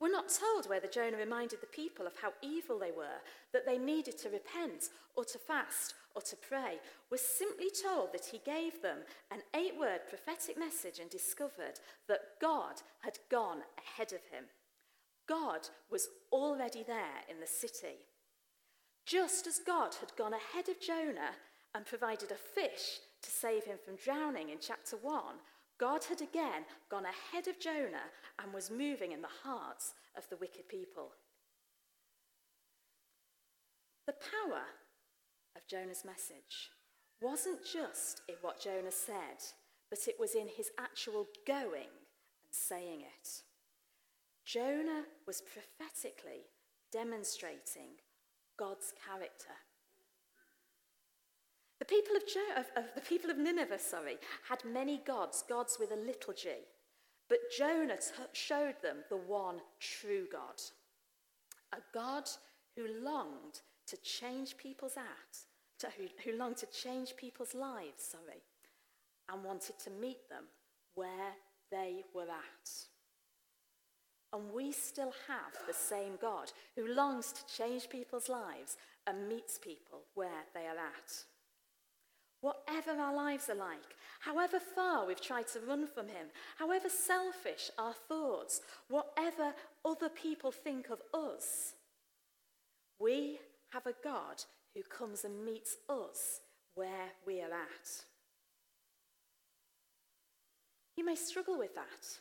We're 0.00 0.10
not 0.10 0.30
told 0.30 0.70
whether 0.70 0.88
Jonah 0.88 1.18
reminded 1.18 1.60
the 1.60 1.66
people 1.66 2.06
of 2.06 2.14
how 2.22 2.32
evil 2.40 2.78
they 2.78 2.92
were, 2.92 3.20
that 3.52 3.66
they 3.66 3.76
needed 3.76 4.16
to 4.18 4.30
repent 4.30 4.88
or 5.16 5.24
to 5.26 5.36
fast 5.36 5.96
or 6.14 6.22
to 6.22 6.36
pray. 6.36 6.78
We're 7.10 7.18
simply 7.18 7.68
told 7.68 8.14
that 8.14 8.24
he 8.24 8.40
gave 8.42 8.80
them 8.80 9.00
an 9.30 9.42
eight 9.54 9.78
word 9.78 10.00
prophetic 10.08 10.58
message 10.58 11.00
and 11.00 11.10
discovered 11.10 11.78
that 12.08 12.40
God 12.40 12.80
had 13.00 13.18
gone 13.30 13.58
ahead 13.76 14.14
of 14.14 14.24
him. 14.32 14.44
God 15.28 15.68
was 15.90 16.08
already 16.32 16.84
there 16.84 17.20
in 17.30 17.38
the 17.38 17.46
city. 17.46 17.98
Just 19.04 19.46
as 19.46 19.58
God 19.58 19.96
had 20.00 20.16
gone 20.16 20.32
ahead 20.32 20.70
of 20.70 20.80
Jonah 20.80 21.36
and 21.78 21.86
provided 21.86 22.32
a 22.32 22.34
fish 22.34 22.98
to 23.22 23.30
save 23.30 23.62
him 23.62 23.78
from 23.84 23.94
drowning 23.94 24.48
in 24.48 24.58
chapter 24.60 24.96
1, 24.96 25.22
God 25.78 26.02
had 26.02 26.20
again 26.20 26.64
gone 26.90 27.04
ahead 27.04 27.46
of 27.46 27.60
Jonah 27.60 28.10
and 28.42 28.52
was 28.52 28.68
moving 28.68 29.12
in 29.12 29.22
the 29.22 29.28
hearts 29.44 29.94
of 30.16 30.28
the 30.28 30.36
wicked 30.38 30.68
people. 30.68 31.12
The 34.08 34.14
power 34.14 34.64
of 35.54 35.68
Jonah's 35.68 36.04
message 36.04 36.72
wasn't 37.20 37.64
just 37.64 38.22
in 38.28 38.34
what 38.42 38.60
Jonah 38.60 38.90
said, 38.90 39.38
but 39.88 40.00
it 40.08 40.16
was 40.18 40.34
in 40.34 40.48
his 40.48 40.72
actual 40.80 41.28
going 41.46 41.94
and 42.42 42.50
saying 42.50 43.02
it. 43.02 43.28
Jonah 44.44 45.04
was 45.28 45.42
prophetically 45.42 46.50
demonstrating 46.90 48.02
God's 48.58 48.92
character. 49.06 49.54
The 51.78 51.84
people 51.84 52.16
of, 52.16 52.26
jo- 52.26 52.56
of, 52.56 52.66
of, 52.76 52.94
the 52.94 53.00
people 53.00 53.30
of 53.30 53.38
Nineveh, 53.38 53.78
sorry, 53.78 54.16
had 54.48 54.64
many 54.64 55.00
gods, 55.06 55.44
gods 55.48 55.76
with 55.78 55.92
a 55.92 55.96
little 55.96 56.32
g. 56.32 56.50
But 57.28 57.38
Jonah 57.56 57.98
t- 57.98 58.12
showed 58.32 58.74
them 58.82 58.98
the 59.08 59.16
one 59.16 59.60
true 59.78 60.26
God, 60.30 60.60
a 61.72 61.78
God 61.94 62.24
who 62.76 62.86
longed 63.04 63.60
to 63.86 63.96
change 63.98 64.56
people's 64.56 64.96
acts, 64.96 65.46
who, 65.96 66.06
who 66.24 66.36
longed 66.36 66.56
to 66.58 66.66
change 66.66 67.14
people's 67.16 67.54
lives, 67.54 68.02
sorry, 68.02 68.42
and 69.30 69.44
wanted 69.44 69.78
to 69.84 69.90
meet 69.90 70.28
them 70.28 70.44
where 70.94 71.34
they 71.70 72.04
were 72.14 72.22
at. 72.22 72.70
And 74.32 74.52
we 74.52 74.72
still 74.72 75.12
have 75.28 75.66
the 75.66 75.74
same 75.74 76.18
God 76.20 76.52
who 76.76 76.92
longs 76.92 77.32
to 77.32 77.46
change 77.46 77.88
people's 77.88 78.28
lives 78.28 78.76
and 79.06 79.28
meets 79.28 79.58
people 79.58 80.00
where 80.14 80.44
they 80.54 80.66
are 80.66 80.76
at. 80.76 81.24
Whatever 82.40 82.92
our 82.92 83.14
lives 83.14 83.48
are 83.48 83.56
like, 83.56 83.96
however 84.20 84.60
far 84.60 85.06
we've 85.06 85.20
tried 85.20 85.48
to 85.48 85.60
run 85.60 85.86
from 85.86 86.06
Him, 86.06 86.28
however 86.56 86.88
selfish 86.88 87.70
our 87.78 87.94
thoughts, 88.08 88.60
whatever 88.88 89.54
other 89.84 90.08
people 90.08 90.52
think 90.52 90.88
of 90.90 91.00
us, 91.12 91.74
we 93.00 93.38
have 93.70 93.86
a 93.86 93.94
God 94.04 94.44
who 94.74 94.82
comes 94.82 95.24
and 95.24 95.44
meets 95.44 95.76
us 95.88 96.40
where 96.74 97.10
we 97.26 97.40
are 97.40 97.52
at. 97.52 98.04
You 100.96 101.04
may 101.04 101.16
struggle 101.16 101.58
with 101.58 101.74
that. 101.74 102.18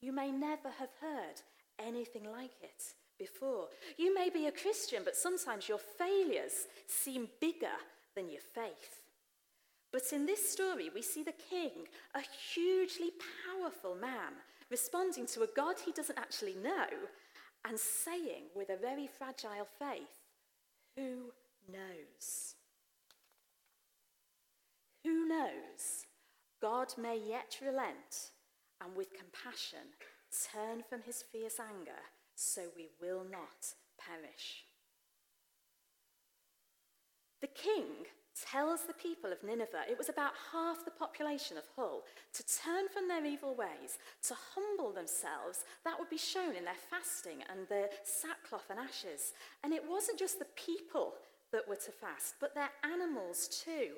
You 0.00 0.12
may 0.12 0.30
never 0.30 0.70
have 0.78 0.90
heard 1.00 1.40
anything 1.84 2.24
like 2.30 2.52
it 2.62 2.82
before. 3.18 3.68
You 3.96 4.14
may 4.14 4.30
be 4.30 4.46
a 4.46 4.52
Christian, 4.52 5.02
but 5.04 5.16
sometimes 5.16 5.68
your 5.68 5.78
failures 5.78 6.66
seem 6.86 7.28
bigger 7.40 7.76
than 8.16 8.30
your 8.30 8.40
faith. 8.40 9.02
But 9.92 10.12
in 10.12 10.26
this 10.26 10.50
story, 10.50 10.90
we 10.92 11.02
see 11.02 11.22
the 11.22 11.32
king, 11.32 11.86
a 12.14 12.20
hugely 12.54 13.12
powerful 13.46 13.94
man, 13.94 14.32
responding 14.70 15.26
to 15.26 15.42
a 15.42 15.48
God 15.54 15.76
he 15.84 15.92
doesn't 15.92 16.18
actually 16.18 16.56
know 16.56 16.86
and 17.68 17.78
saying 17.78 18.44
with 18.54 18.70
a 18.70 18.76
very 18.76 19.06
fragile 19.06 19.68
faith, 19.78 20.08
Who 20.96 21.32
knows? 21.70 22.54
Who 25.04 25.28
knows? 25.28 26.06
God 26.60 26.88
may 26.98 27.18
yet 27.18 27.58
relent 27.62 28.32
and 28.82 28.96
with 28.96 29.12
compassion 29.12 29.94
turn 30.52 30.82
from 30.88 31.02
his 31.02 31.22
fierce 31.22 31.60
anger 31.60 32.02
so 32.34 32.62
we 32.76 32.88
will 33.00 33.24
not 33.24 33.74
perish. 33.98 34.65
The 37.46 37.62
king 37.62 38.10
tells 38.50 38.86
the 38.86 38.92
people 38.94 39.30
of 39.30 39.44
Nineveh, 39.44 39.86
it 39.88 39.96
was 39.96 40.08
about 40.08 40.32
half 40.50 40.84
the 40.84 40.90
population 40.90 41.56
of 41.56 41.62
Hull, 41.76 42.02
to 42.34 42.42
turn 42.42 42.88
from 42.88 43.06
their 43.06 43.24
evil 43.24 43.54
ways, 43.54 43.98
to 44.26 44.34
humble 44.52 44.92
themselves. 44.92 45.64
That 45.84 45.96
would 45.96 46.10
be 46.10 46.18
shown 46.18 46.56
in 46.56 46.64
their 46.64 46.74
fasting 46.90 47.44
and 47.48 47.68
their 47.68 47.88
sackcloth 48.02 48.68
and 48.68 48.80
ashes. 48.80 49.32
And 49.62 49.72
it 49.72 49.88
wasn't 49.88 50.18
just 50.18 50.40
the 50.40 50.48
people 50.56 51.14
that 51.52 51.68
were 51.68 51.76
to 51.76 51.92
fast, 51.92 52.34
but 52.40 52.52
their 52.52 52.70
animals 52.82 53.62
too. 53.64 53.90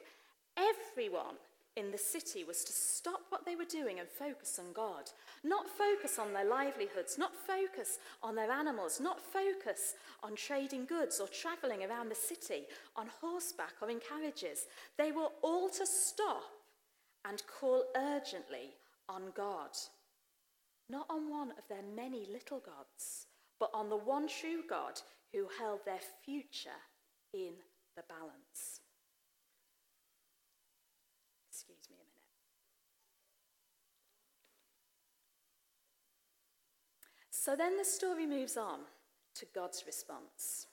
Everyone 0.59 1.37
in 1.79 1.93
the 1.93 1.99
city 1.99 2.43
was 2.43 2.65
to 2.65 2.73
stop 2.73 3.21
what 3.29 3.47
they 3.47 3.55
were 3.55 3.65
doing 3.65 4.01
and 4.01 4.09
focus 4.09 4.59
on 4.59 4.73
God. 4.73 5.11
Not 5.45 5.67
focus 5.69 6.19
on 6.19 6.33
their 6.33 6.45
livelihoods, 6.45 7.17
not 7.17 7.33
focus 7.35 7.99
on 8.21 8.35
their 8.35 8.51
animals, 8.51 9.01
not 9.01 9.21
focus 9.21 9.95
on 10.25 10.35
trading 10.35 10.87
goods 10.87 11.21
or 11.21 11.29
travelling 11.29 11.85
around 11.85 12.09
the 12.09 12.17
city 12.17 12.65
on 12.97 13.07
horseback 13.21 13.75
or 13.81 13.91
in 13.91 14.01
carriages. 14.01 14.67
They 14.97 15.13
were 15.13 15.29
all 15.43 15.69
to 15.71 15.87
stop 15.87 16.43
and 17.25 17.41
call 17.47 17.85
urgently 17.97 18.75
on 19.09 19.23
God. 19.37 19.71
Not 20.91 21.07
on 21.09 21.31
one 21.31 21.53
of 21.53 21.69
their 21.69 21.85
many 21.95 22.27
little 22.33 22.61
gods, 22.61 23.27
but 23.61 23.71
on 23.73 23.89
the 23.89 23.97
one 23.97 24.27
true 24.27 24.63
God 24.69 25.01
who 25.33 25.47
held 25.59 25.81
their 25.85 26.01
future 26.25 26.81
in 27.33 27.53
the 27.97 28.03
balance. 28.09 28.81
Excuse 31.51 31.91
me 31.91 31.97
a 31.97 32.07
minute. 32.07 32.23
So 37.49 37.57
then 37.57 37.79
the 37.79 37.85
story 37.87 38.27
moves 38.27 38.59
on 38.59 38.81
to 39.37 39.47
God's 39.55 39.85
response. 39.87 40.67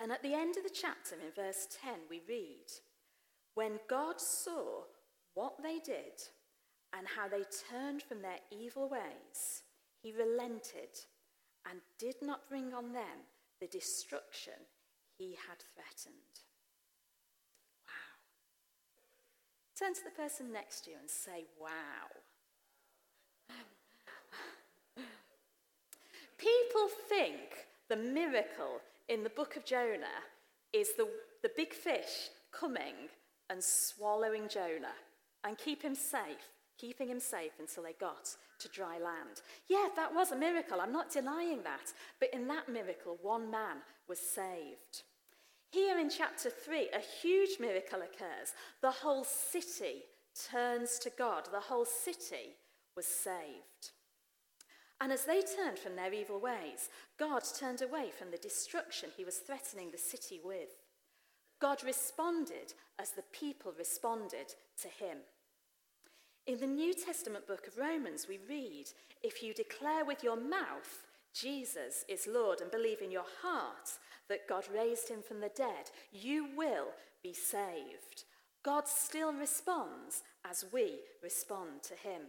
And 0.00 0.10
at 0.10 0.22
the 0.22 0.32
end 0.32 0.56
of 0.56 0.62
the 0.62 0.70
chapter, 0.74 1.16
in 1.16 1.30
verse 1.36 1.68
10, 1.82 1.92
we 2.08 2.22
read 2.26 2.64
When 3.52 3.72
God 3.90 4.18
saw 4.18 4.84
what 5.34 5.62
they 5.62 5.80
did 5.80 6.16
and 6.96 7.06
how 7.06 7.28
they 7.28 7.44
turned 7.70 8.02
from 8.02 8.22
their 8.22 8.40
evil 8.50 8.88
ways, 8.88 9.64
he 10.00 10.14
relented 10.14 10.96
and 11.70 11.80
did 11.98 12.16
not 12.22 12.48
bring 12.48 12.72
on 12.72 12.94
them 12.94 13.28
the 13.60 13.66
destruction 13.66 14.64
he 15.18 15.36
had 15.46 15.58
threatened. 15.74 16.40
Wow. 17.84 18.16
Turn 19.78 19.92
to 19.92 20.00
the 20.02 20.22
person 20.22 20.54
next 20.54 20.84
to 20.84 20.92
you 20.92 20.96
and 20.98 21.10
say, 21.10 21.44
Wow. 21.60 22.21
People 26.42 26.88
think 27.08 27.68
the 27.88 27.94
miracle 27.94 28.80
in 29.08 29.22
the 29.22 29.30
book 29.30 29.54
of 29.54 29.64
Jonah 29.64 30.24
is 30.72 30.94
the, 30.96 31.06
the 31.40 31.52
big 31.56 31.72
fish 31.72 32.30
coming 32.50 33.08
and 33.48 33.62
swallowing 33.62 34.48
Jonah 34.48 34.98
and 35.44 35.56
keep 35.56 35.82
him 35.82 35.94
safe, 35.94 36.50
keeping 36.78 37.08
him 37.08 37.20
safe 37.20 37.52
until 37.60 37.84
they 37.84 37.92
got 38.00 38.34
to 38.58 38.68
dry 38.68 38.94
land. 38.98 39.42
Yeah, 39.68 39.86
that 39.94 40.12
was 40.12 40.32
a 40.32 40.36
miracle. 40.36 40.80
I'm 40.80 40.92
not 40.92 41.12
denying 41.12 41.62
that. 41.62 41.92
But 42.18 42.34
in 42.34 42.48
that 42.48 42.68
miracle, 42.68 43.18
one 43.22 43.48
man 43.48 43.76
was 44.08 44.18
saved. 44.18 45.04
Here 45.70 45.96
in 45.96 46.10
chapter 46.10 46.50
3, 46.50 46.88
a 46.92 47.22
huge 47.22 47.60
miracle 47.60 48.00
occurs. 48.00 48.52
The 48.80 48.90
whole 48.90 49.24
city 49.24 50.02
turns 50.50 50.98
to 51.00 51.10
God. 51.16 51.44
The 51.52 51.60
whole 51.60 51.86
city 51.86 52.56
was 52.96 53.06
saved. 53.06 53.92
And 55.02 55.10
as 55.10 55.24
they 55.24 55.40
turned 55.40 55.80
from 55.80 55.96
their 55.96 56.12
evil 56.12 56.38
ways, 56.38 56.88
God 57.18 57.42
turned 57.58 57.82
away 57.82 58.10
from 58.16 58.30
the 58.30 58.36
destruction 58.36 59.08
he 59.16 59.24
was 59.24 59.38
threatening 59.38 59.90
the 59.90 59.98
city 59.98 60.40
with. 60.44 60.68
God 61.60 61.82
responded 61.84 62.74
as 63.00 63.10
the 63.10 63.24
people 63.32 63.74
responded 63.76 64.54
to 64.80 64.86
him. 64.86 65.18
In 66.46 66.60
the 66.60 66.68
New 66.68 66.94
Testament 66.94 67.48
book 67.48 67.66
of 67.66 67.78
Romans, 67.78 68.26
we 68.28 68.38
read 68.48 68.86
If 69.24 69.42
you 69.42 69.52
declare 69.52 70.04
with 70.04 70.22
your 70.22 70.36
mouth 70.36 71.04
Jesus 71.34 72.04
is 72.08 72.28
Lord 72.32 72.60
and 72.60 72.70
believe 72.70 73.00
in 73.00 73.10
your 73.10 73.26
heart 73.42 73.90
that 74.28 74.48
God 74.48 74.66
raised 74.72 75.08
him 75.08 75.22
from 75.26 75.40
the 75.40 75.50
dead, 75.56 75.90
you 76.12 76.46
will 76.56 76.88
be 77.24 77.32
saved. 77.32 78.22
God 78.62 78.86
still 78.86 79.32
responds 79.32 80.22
as 80.48 80.64
we 80.72 81.00
respond 81.24 81.82
to 81.84 81.94
him. 81.94 82.22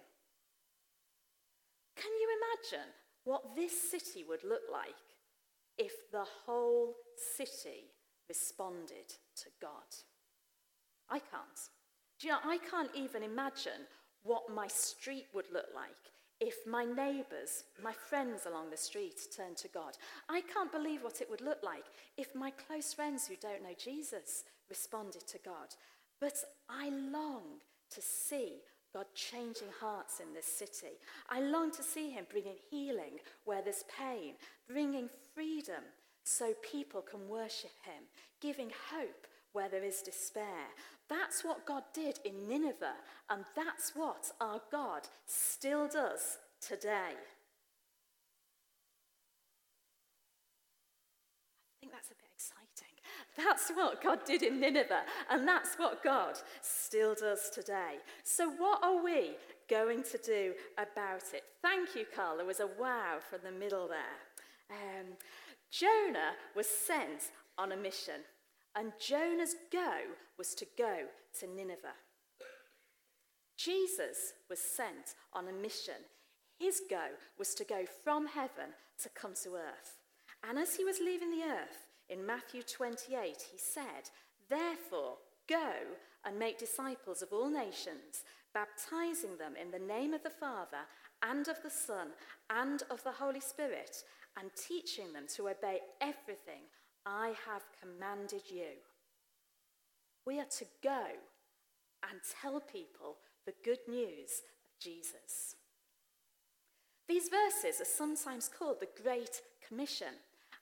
Can 1.96 2.12
you 2.20 2.28
imagine 2.40 2.90
what 3.24 3.56
this 3.56 3.92
city 3.92 4.24
would 4.28 4.44
look 4.44 4.64
like 4.72 4.96
if 5.78 6.12
the 6.12 6.26
whole 6.46 6.96
city 7.36 7.92
responded 8.28 9.10
to 9.36 9.50
God? 9.62 9.90
I 11.10 11.20
can't. 11.20 11.70
Do 12.20 12.28
you 12.28 12.34
know, 12.34 12.40
I 12.44 12.58
can't 12.58 12.92
even 12.96 13.24
imagine 13.24 13.88
what 14.24 14.54
my 14.54 14.68
street 14.68 15.28
would 15.34 15.52
look 15.52 15.68
like 15.76 15.92
if 16.40 16.56
my 16.68 16.84
neighbours, 16.84 17.64
my 17.82 17.94
friends 17.94 18.46
along 18.46 18.70
the 18.70 18.78
street 18.78 19.20
turned 19.36 19.58
to 19.58 19.68
God. 19.70 19.98
I 20.28 20.42
can't 20.42 20.72
believe 20.72 21.04
what 21.04 21.22
it 21.22 21.30
would 21.30 21.42
look 21.42 21.60
like 21.64 21.86
if 22.18 22.36
my 22.36 22.52
close 22.52 22.94
friends 22.94 23.28
who 23.28 23.36
don't 23.36 23.64
know 23.64 23.76
Jesus 23.78 24.44
responded 24.70 25.26
to 25.28 25.38
God. 25.46 25.76
But 26.20 26.36
I 26.70 26.90
long 26.90 27.62
to 27.92 28.02
see 28.02 28.62
God 28.94 29.08
changing 29.16 29.70
hearts 29.80 30.20
in 30.20 30.34
this 30.34 30.46
city. 30.46 30.94
I 31.28 31.42
long 31.42 31.72
to 31.72 31.84
see 31.84 32.12
Him 32.12 32.26
bringing 32.30 32.58
healing 32.70 33.20
where 33.44 33.64
there's 33.64 33.84
pain, 34.00 34.36
bringing 34.68 35.10
freedom 35.34 35.84
so 36.24 36.54
people 36.62 37.02
can 37.02 37.28
worship 37.28 37.72
Him, 37.84 38.04
giving 38.40 38.70
hope 38.92 39.28
where 39.52 39.68
there 39.68 39.84
is 39.84 40.02
despair. 40.04 40.68
That's 41.10 41.44
what 41.44 41.66
God 41.66 41.84
did 41.94 42.20
in 42.24 42.48
Nineveh, 42.48 42.96
and 43.30 43.44
that's 43.56 43.96
what 43.96 44.32
our 44.40 44.62
God 44.72 45.08
still 45.26 45.88
does 45.88 46.38
today. 46.62 47.18
I 51.70 51.80
think 51.80 51.92
that's 51.92 52.12
a 52.12 52.16
bit 52.16 52.30
exciting. 52.34 52.96
That's 53.36 53.70
what 53.72 54.02
God 54.02 54.20
did 54.26 54.44
in 54.44 54.60
Nineveh, 54.60 55.04
and 55.30 55.48
that's 55.48 55.76
what 55.76 56.04
God 56.04 56.38
still 56.62 57.16
does 57.16 57.50
today. 57.50 57.96
So, 58.24 58.50
what 58.50 58.84
are 58.84 59.04
we 59.04 59.32
going 59.70 60.04
to 60.04 60.18
do 60.20 60.54
about 60.78 61.24
it? 61.34 61.44
Thank 61.62 61.96
you, 61.96 62.06
Carl. 62.16 62.38
There 62.38 62.46
was 62.46 62.60
a 62.60 62.70
wow 62.80 63.18
from 63.28 63.40
the 63.44 63.52
middle 63.52 63.88
there. 63.88 64.20
Um, 64.70 65.08
Jonah 65.72 66.34
was 66.56 66.68
sent 66.68 67.32
on 67.58 67.72
a 67.72 67.78
mission. 67.78 68.22
And 68.76 68.92
Jonah's 69.00 69.56
go 69.72 69.98
was 70.38 70.56
to 70.56 70.66
go 70.78 71.06
to 71.40 71.48
Nineveh. 71.48 72.00
Jesus 73.56 74.34
was 74.50 74.60
sent 74.60 75.16
on 75.34 75.48
a 75.48 75.54
mission. 75.54 76.02
His 76.58 76.82
go 76.90 77.06
was 77.38 77.54
to 77.56 77.64
go 77.64 77.86
from 78.04 78.28
heaven 78.28 78.74
to 79.04 79.10
come 79.10 79.34
to 79.44 79.56
earth. 79.56 79.98
And 80.48 80.58
as 80.58 80.76
he 80.76 80.84
was 80.84 81.00
leaving 81.00 81.30
the 81.30 81.46
earth, 81.46 81.88
in 82.10 82.26
Matthew 82.26 82.62
28, 82.64 83.46
he 83.52 83.58
said, 83.58 84.10
Therefore, 84.50 85.18
go 85.48 85.72
and 86.26 86.38
make 86.38 86.58
disciples 86.58 87.22
of 87.22 87.32
all 87.32 87.50
nations, 87.50 88.24
baptizing 88.54 89.38
them 89.38 89.54
in 89.60 89.72
the 89.72 89.94
name 89.94 90.14
of 90.14 90.24
the 90.24 90.30
Father 90.30 90.86
and 91.22 91.48
of 91.48 91.62
the 91.64 91.70
Son 91.70 92.10
and 92.50 92.84
of 92.90 93.04
the 93.04 93.12
Holy 93.12 93.40
Spirit, 93.40 94.04
and 94.40 94.50
teaching 94.56 95.14
them 95.14 95.26
to 95.36 95.50
obey 95.50 95.80
everything 96.02 96.64
I 97.06 97.34
have 97.48 97.64
commanded 97.82 98.44
you. 98.50 98.78
We 100.26 100.40
are 100.40 100.48
to 100.58 100.66
go 100.82 101.04
and 102.10 102.20
tell 102.42 102.60
people 102.60 103.18
the 103.46 103.54
good 103.64 103.80
news 103.88 104.42
of 104.66 104.80
Jesus. 104.80 105.56
These 107.08 107.30
verses 107.30 107.82
are 107.82 107.86
sometimes 107.86 108.50
called 108.50 108.80
the 108.80 109.02
Great 109.04 109.42
Commission. 109.68 110.16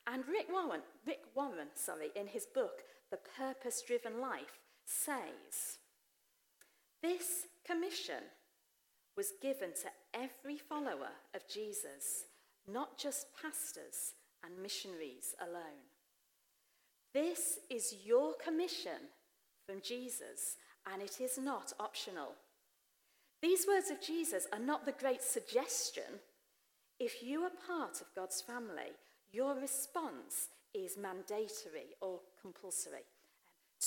And 0.08 0.28
Rick 0.28 0.48
Warren, 0.52 0.82
Rick 1.06 1.22
Warren 1.36 1.68
sorry, 1.76 2.10
in 2.16 2.28
his 2.28 2.46
book, 2.46 2.84
The 3.12 3.20
Purpose 3.38 3.84
Driven 3.86 4.20
Life, 4.20 4.60
says 4.86 5.78
this 7.02 7.48
commission 7.66 8.24
was 9.18 9.34
given 9.42 9.70
to 9.70 10.20
every 10.20 10.58
follower 10.58 11.12
of 11.36 11.48
Jesus, 11.48 12.26
not 12.68 12.98
just 12.98 13.28
pastors 13.42 14.14
and 14.44 14.62
missionaries 14.62 15.36
alone. 15.42 15.90
This 17.14 17.60
is 17.70 17.96
your 18.06 18.34
commission 18.44 19.10
from 19.66 19.82
Jesus, 19.82 20.58
and 20.92 21.02
it 21.02 21.20
is 21.20 21.38
not 21.38 21.74
optional. 21.80 22.36
These 23.42 23.66
words 23.68 23.90
of 23.90 24.02
Jesus 24.02 24.48
are 24.54 24.60
not 24.60 24.86
the 24.86 24.94
great 24.94 25.22
suggestion. 25.22 26.20
If 27.00 27.24
you 27.24 27.42
are 27.42 27.52
part 27.68 28.00
of 28.02 28.14
God's 28.16 28.42
family, 28.42 28.94
your 29.32 29.56
response 29.56 30.50
is 30.74 30.98
mandatory 30.98 31.96
or 32.02 32.20
compulsory. 32.42 33.06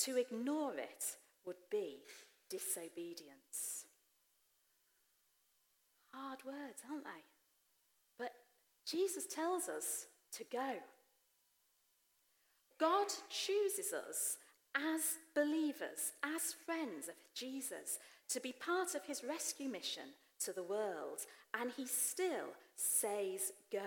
To 0.05 0.17
ignore 0.17 0.75
it 0.75 1.17
would 1.47 1.57
be 1.71 1.99
disobedience. 2.51 3.87
Hard 6.13 6.45
words, 6.45 6.83
aren't 6.91 7.05
they? 7.05 7.23
But 8.19 8.33
Jesus 8.87 9.27
tells 9.27 9.69
us 9.69 10.07
to 10.33 10.45
go. 10.51 10.75
God 12.79 13.07
chooses 13.29 13.93
us 13.93 14.37
as 14.75 15.19
believers, 15.35 16.13
as 16.25 16.55
friends 16.67 17.09
of 17.09 17.15
Jesus, 17.35 17.99
to 18.29 18.41
be 18.41 18.53
part 18.53 18.95
of 18.95 19.05
his 19.05 19.23
rescue 19.23 19.69
mission 19.69 20.15
to 20.41 20.53
the 20.53 20.63
world, 20.63 21.21
and 21.59 21.71
he 21.77 21.87
still 21.87 22.53
says 22.75 23.53
go. 23.71 23.81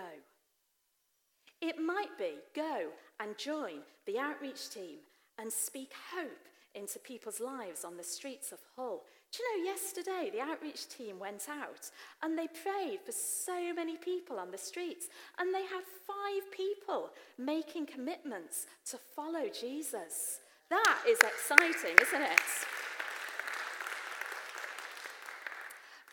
It 1.60 1.76
might 1.78 2.16
be 2.18 2.34
go 2.54 2.88
and 3.20 3.36
join 3.36 3.80
the 4.06 4.18
outreach 4.18 4.70
team 4.70 4.98
and 5.38 5.52
speak 5.52 5.92
hope 6.14 6.48
into 6.74 6.98
people's 6.98 7.40
lives 7.40 7.84
on 7.84 7.96
the 7.96 8.04
streets 8.04 8.52
of 8.52 8.58
Hull. 8.76 9.02
Do 9.32 9.42
you 9.42 9.64
know, 9.64 9.70
yesterday 9.70 10.30
the 10.32 10.40
outreach 10.40 10.88
team 10.88 11.18
went 11.18 11.48
out 11.48 11.90
and 12.22 12.38
they 12.38 12.46
prayed 12.46 13.00
for 13.04 13.12
so 13.12 13.72
many 13.74 13.96
people 13.96 14.38
on 14.38 14.50
the 14.50 14.58
streets, 14.58 15.08
and 15.38 15.52
they 15.52 15.62
had 15.62 15.82
five 16.06 16.50
people 16.52 17.10
making 17.36 17.86
commitments 17.86 18.66
to 18.90 18.98
follow 19.16 19.48
Jesus. 19.48 20.40
That 20.70 20.98
is 21.08 21.18
exciting, 21.20 21.96
isn't 22.00 22.22
it? 22.22 22.40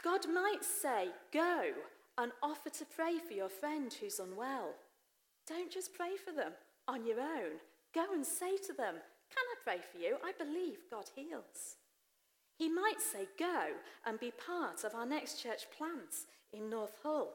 God 0.04 0.22
might 0.34 0.64
say, 0.64 1.10
Go 1.32 1.72
and 2.18 2.32
offer 2.42 2.70
to 2.70 2.86
pray 2.86 3.18
for 3.20 3.34
your 3.34 3.50
friend 3.50 3.94
who's 3.94 4.20
unwell. 4.20 4.76
Don't 5.48 5.72
just 5.72 5.94
pray 5.94 6.16
for 6.24 6.32
them 6.32 6.54
on 6.88 7.06
your 7.06 7.20
own. 7.20 7.60
Go 7.94 8.06
and 8.14 8.26
say 8.26 8.58
to 8.58 8.74
them, 8.74 8.96
Can 8.96 9.46
I 9.52 9.64
pray 9.64 9.78
for 9.92 9.98
you? 9.98 10.18
I 10.24 10.32
believe 10.38 10.90
God 10.90 11.06
heals. 11.16 11.78
He 12.58 12.70
might 12.70 13.02
say, 13.02 13.28
Go 13.38 13.68
and 14.06 14.20
be 14.20 14.32
part 14.32 14.84
of 14.84 14.96
our 14.96 15.06
next 15.06 15.42
church 15.42 15.64
plant 15.78 16.26
in 16.52 16.70
North 16.70 16.98
Hull. 17.04 17.34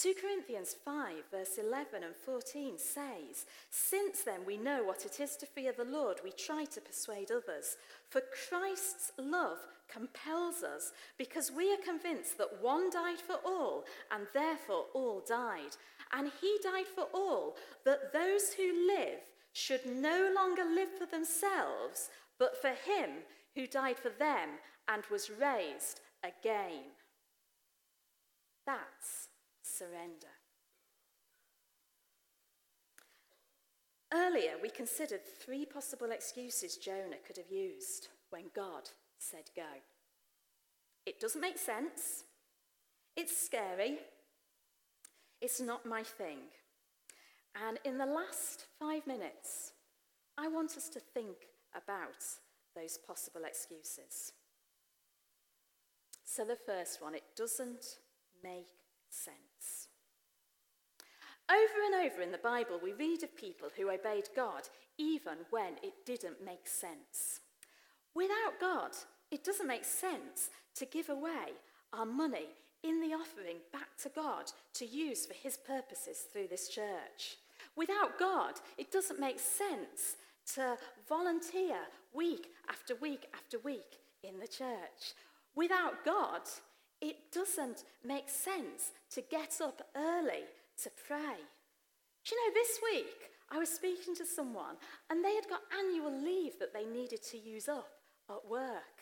2 0.00 0.14
Corinthians 0.22 0.76
5, 0.84 1.14
verse 1.32 1.58
11 1.58 2.04
and 2.04 2.14
14 2.14 2.78
says, 2.78 3.46
Since 3.68 4.22
then 4.22 4.40
we 4.46 4.56
know 4.56 4.84
what 4.84 5.04
it 5.04 5.18
is 5.18 5.34
to 5.38 5.46
fear 5.46 5.72
the 5.76 5.84
Lord, 5.84 6.18
we 6.22 6.30
try 6.30 6.66
to 6.66 6.80
persuade 6.80 7.32
others. 7.32 7.76
For 8.08 8.22
Christ's 8.48 9.10
love 9.18 9.58
compels 9.92 10.62
us, 10.62 10.92
because 11.18 11.50
we 11.50 11.72
are 11.72 11.84
convinced 11.84 12.38
that 12.38 12.62
one 12.62 12.90
died 12.90 13.18
for 13.18 13.36
all, 13.44 13.86
and 14.12 14.28
therefore 14.32 14.84
all 14.94 15.20
died. 15.26 15.74
And 16.12 16.30
he 16.40 16.58
died 16.62 16.86
for 16.86 17.04
all, 17.12 17.56
that 17.84 18.12
those 18.12 18.52
who 18.54 18.86
live 18.86 19.20
should 19.52 19.84
no 19.86 20.32
longer 20.34 20.64
live 20.64 20.90
for 20.98 21.06
themselves, 21.06 22.10
but 22.38 22.60
for 22.60 22.68
him 22.70 23.10
who 23.54 23.66
died 23.66 23.98
for 23.98 24.10
them 24.10 24.50
and 24.88 25.02
was 25.10 25.30
raised 25.30 26.00
again. 26.22 26.84
That's 28.66 29.28
surrender. 29.62 30.28
Earlier, 34.12 34.52
we 34.62 34.70
considered 34.70 35.20
three 35.26 35.66
possible 35.66 36.10
excuses 36.12 36.76
Jonah 36.76 37.18
could 37.26 37.36
have 37.36 37.50
used 37.50 38.08
when 38.30 38.44
God 38.54 38.88
said 39.18 39.50
go. 39.54 39.82
It 41.04 41.20
doesn't 41.20 41.40
make 41.40 41.58
sense. 41.58 42.24
It's 43.16 43.36
scary. 43.36 43.98
It's 45.40 45.60
not 45.60 45.86
my 45.86 46.02
thing. 46.02 46.38
And 47.66 47.78
in 47.84 47.98
the 47.98 48.06
last 48.06 48.66
five 48.78 49.06
minutes, 49.06 49.72
I 50.36 50.48
want 50.48 50.76
us 50.76 50.88
to 50.90 51.00
think 51.00 51.36
about 51.74 52.24
those 52.74 52.98
possible 52.98 53.42
excuses. 53.44 54.32
So, 56.24 56.44
the 56.44 56.58
first 56.66 57.02
one, 57.02 57.14
it 57.14 57.24
doesn't 57.36 57.98
make 58.42 58.68
sense. 59.08 59.88
Over 61.50 61.82
and 61.86 62.06
over 62.06 62.22
in 62.22 62.30
the 62.30 62.38
Bible, 62.38 62.78
we 62.82 62.92
read 62.92 63.22
of 63.22 63.34
people 63.34 63.70
who 63.74 63.90
obeyed 63.90 64.28
God 64.36 64.68
even 64.98 65.38
when 65.50 65.74
it 65.82 66.04
didn't 66.04 66.44
make 66.44 66.66
sense. 66.66 67.40
Without 68.14 68.60
God, 68.60 68.90
it 69.30 69.44
doesn't 69.44 69.66
make 69.66 69.84
sense 69.84 70.50
to 70.74 70.84
give 70.84 71.08
away 71.08 71.54
our 71.92 72.04
money 72.04 72.48
in 72.82 73.00
the 73.00 73.14
offering 73.14 73.56
back 73.72 73.96
to 74.02 74.08
God 74.08 74.52
to 74.74 74.86
use 74.86 75.26
for 75.26 75.34
his 75.34 75.56
purposes 75.56 76.26
through 76.32 76.48
this 76.48 76.68
church. 76.68 77.36
Without 77.76 78.18
God, 78.18 78.54
it 78.76 78.90
doesn't 78.90 79.20
make 79.20 79.38
sense 79.38 80.16
to 80.54 80.76
volunteer 81.08 81.76
week 82.12 82.48
after 82.68 82.94
week 82.96 83.26
after 83.34 83.58
week 83.58 83.98
in 84.22 84.38
the 84.38 84.48
church. 84.48 85.14
Without 85.54 86.04
God, 86.04 86.42
it 87.00 87.16
doesn't 87.32 87.84
make 88.04 88.28
sense 88.28 88.92
to 89.10 89.22
get 89.22 89.60
up 89.62 89.82
early 89.96 90.44
to 90.82 90.90
pray. 91.06 91.38
You 92.30 92.36
know, 92.36 92.54
this 92.54 92.78
week 92.92 93.30
I 93.50 93.58
was 93.58 93.68
speaking 93.68 94.14
to 94.16 94.26
someone 94.26 94.76
and 95.10 95.24
they 95.24 95.34
had 95.34 95.48
got 95.48 95.60
annual 95.78 96.12
leave 96.12 96.58
that 96.58 96.74
they 96.74 96.84
needed 96.84 97.22
to 97.24 97.38
use 97.38 97.68
up 97.68 97.88
at 98.30 98.48
work. 98.48 98.97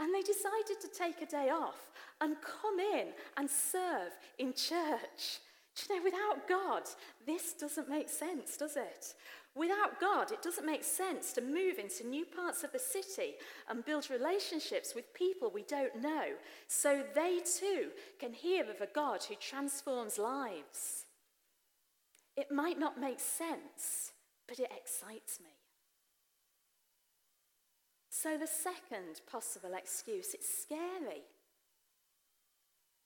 And 0.00 0.14
they 0.14 0.22
decided 0.22 0.80
to 0.80 0.88
take 0.88 1.22
a 1.22 1.30
day 1.30 1.50
off 1.50 1.90
and 2.20 2.36
come 2.40 2.80
in 2.80 3.08
and 3.36 3.48
serve 3.48 4.12
in 4.38 4.52
church. 4.52 5.40
Do 5.74 5.94
you 5.94 5.98
know, 5.98 6.04
without 6.04 6.48
God, 6.48 6.82
this 7.26 7.52
doesn't 7.54 7.88
make 7.88 8.08
sense, 8.08 8.56
does 8.56 8.76
it? 8.76 9.14
Without 9.54 10.00
God, 10.00 10.32
it 10.32 10.42
doesn't 10.42 10.66
make 10.66 10.82
sense 10.82 11.32
to 11.34 11.42
move 11.42 11.78
into 11.78 12.06
new 12.06 12.24
parts 12.24 12.64
of 12.64 12.72
the 12.72 12.78
city 12.78 13.34
and 13.68 13.84
build 13.84 14.08
relationships 14.10 14.94
with 14.94 15.12
people 15.12 15.50
we 15.50 15.62
don't 15.64 16.00
know 16.00 16.24
so 16.68 17.02
they 17.14 17.40
too 17.40 17.88
can 18.18 18.32
hear 18.32 18.64
of 18.64 18.80
a 18.80 18.88
God 18.94 19.22
who 19.24 19.34
transforms 19.34 20.18
lives. 20.18 21.04
It 22.34 22.50
might 22.50 22.78
not 22.78 22.98
make 22.98 23.20
sense, 23.20 24.12
but 24.48 24.58
it 24.58 24.72
excites 24.74 25.38
me. 25.38 25.61
So, 28.14 28.36
the 28.36 28.46
second 28.46 29.22
possible 29.26 29.72
excuse, 29.72 30.34
it's 30.34 30.62
scary. 30.62 31.24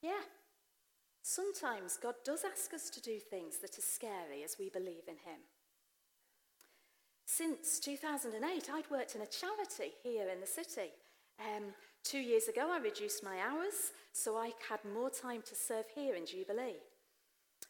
Yeah, 0.02 0.26
sometimes 1.22 1.96
God 1.96 2.16
does 2.24 2.42
ask 2.44 2.74
us 2.74 2.90
to 2.90 3.00
do 3.00 3.20
things 3.20 3.58
that 3.58 3.78
are 3.78 3.82
scary 3.82 4.42
as 4.44 4.56
we 4.58 4.68
believe 4.68 5.06
in 5.06 5.14
Him. 5.14 5.38
Since 7.24 7.78
2008, 7.78 8.68
I'd 8.68 8.90
worked 8.90 9.14
in 9.14 9.22
a 9.22 9.26
charity 9.26 9.94
here 10.02 10.28
in 10.28 10.40
the 10.40 10.46
city. 10.46 10.90
Um, 11.38 11.66
two 12.02 12.18
years 12.18 12.48
ago, 12.48 12.72
I 12.72 12.78
reduced 12.80 13.22
my 13.22 13.38
hours 13.48 13.92
so 14.12 14.36
I 14.36 14.50
had 14.68 14.80
more 14.92 15.08
time 15.08 15.42
to 15.46 15.54
serve 15.54 15.84
here 15.94 16.16
in 16.16 16.26
Jubilee. 16.26 16.82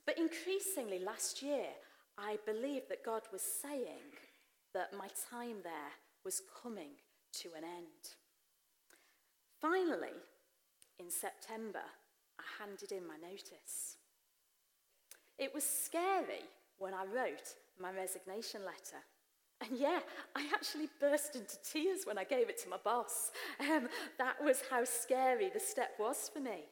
But 0.06 0.16
increasingly 0.16 1.00
last 1.00 1.42
year, 1.42 1.66
I 2.16 2.38
believed 2.46 2.88
that 2.88 3.04
God 3.04 3.22
was 3.30 3.42
saying 3.42 4.16
that 4.72 4.96
my 4.96 5.08
time 5.30 5.56
there 5.62 5.92
was 6.24 6.40
coming 6.62 6.92
to 7.42 7.48
an 7.56 7.64
end. 7.64 8.14
Finally, 9.60 10.16
in 10.98 11.10
September, 11.10 11.84
I 12.38 12.62
handed 12.62 12.92
in 12.92 13.06
my 13.06 13.16
notice. 13.16 13.96
It 15.38 15.52
was 15.54 15.64
scary 15.64 16.44
when 16.78 16.94
I 16.94 17.04
wrote 17.04 17.54
my 17.80 17.92
resignation 17.92 18.62
letter. 18.64 19.02
And 19.62 19.78
yeah, 19.78 20.00
I 20.34 20.46
actually 20.52 20.88
burst 21.00 21.34
into 21.34 21.56
tears 21.62 22.00
when 22.04 22.18
I 22.18 22.24
gave 22.24 22.48
it 22.48 22.58
to 22.62 22.68
my 22.68 22.76
boss. 22.82 23.30
Um, 23.60 23.88
that 24.18 24.42
was 24.42 24.62
how 24.70 24.84
scary 24.84 25.50
the 25.52 25.60
step 25.60 25.92
was 25.98 26.30
for 26.32 26.40
me. 26.40 26.64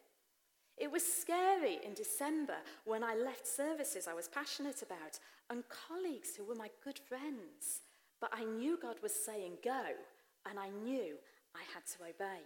It 0.76 0.90
was 0.90 1.04
scary 1.04 1.78
in 1.84 1.94
December 1.94 2.56
when 2.84 3.02
I 3.02 3.14
left 3.14 3.46
services 3.46 4.08
I 4.08 4.14
was 4.14 4.28
passionate 4.28 4.82
about 4.82 5.18
and 5.48 5.62
colleagues 5.68 6.36
who 6.36 6.44
were 6.44 6.56
my 6.56 6.68
good 6.82 6.98
friends. 6.98 7.82
But 8.20 8.32
I 8.34 8.44
knew 8.44 8.78
God 8.80 8.96
was 9.02 9.14
saying 9.14 9.58
go, 9.62 9.84
and 10.48 10.58
I 10.58 10.68
knew 10.70 11.16
I 11.54 11.60
had 11.72 11.84
to 11.96 12.04
obey. 12.04 12.42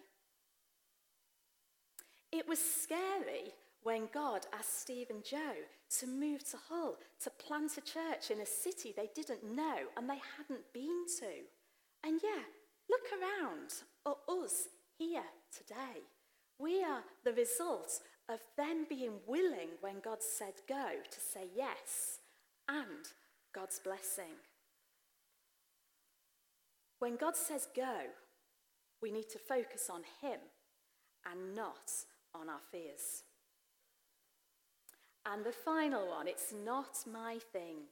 It 2.30 2.46
was 2.46 2.58
scary 2.58 3.54
when 3.82 4.08
God 4.12 4.46
asked 4.52 4.82
Steve 4.82 5.08
and 5.10 5.24
Joe 5.24 5.64
to 5.98 6.06
move 6.06 6.48
to 6.50 6.58
Hull, 6.68 6.96
to 7.22 7.30
plant 7.30 7.78
a 7.78 7.80
church 7.80 8.30
in 8.30 8.40
a 8.40 8.46
city 8.46 8.92
they 8.94 9.08
didn't 9.14 9.44
know 9.44 9.78
and 9.96 10.08
they 10.08 10.20
hadn't 10.36 10.72
been 10.74 11.04
to. 11.20 12.06
And 12.06 12.20
yeah, 12.22 12.42
look 12.90 13.06
around 13.12 13.72
at 14.06 14.34
us 14.42 14.68
here 14.98 15.22
today. 15.56 16.02
We 16.58 16.82
are 16.82 17.02
the 17.24 17.32
result 17.32 18.00
of 18.28 18.40
them 18.56 18.84
being 18.88 19.14
willing 19.26 19.70
when 19.80 20.00
God 20.04 20.18
said 20.20 20.54
go 20.68 20.90
to 21.10 21.20
say 21.20 21.46
yes 21.56 22.18
and 22.68 23.06
God's 23.54 23.78
blessing. 23.78 24.36
When 26.98 27.16
God 27.16 27.36
says 27.36 27.68
go, 27.74 27.96
we 29.00 29.10
need 29.10 29.28
to 29.30 29.38
focus 29.38 29.88
on 29.90 30.02
Him 30.20 30.40
and 31.30 31.54
not 31.54 31.90
on 32.34 32.48
our 32.48 32.60
fears. 32.70 33.22
And 35.26 35.44
the 35.44 35.52
final 35.52 36.08
one, 36.08 36.26
it's 36.26 36.54
not 36.64 37.04
my 37.10 37.38
thing. 37.52 37.86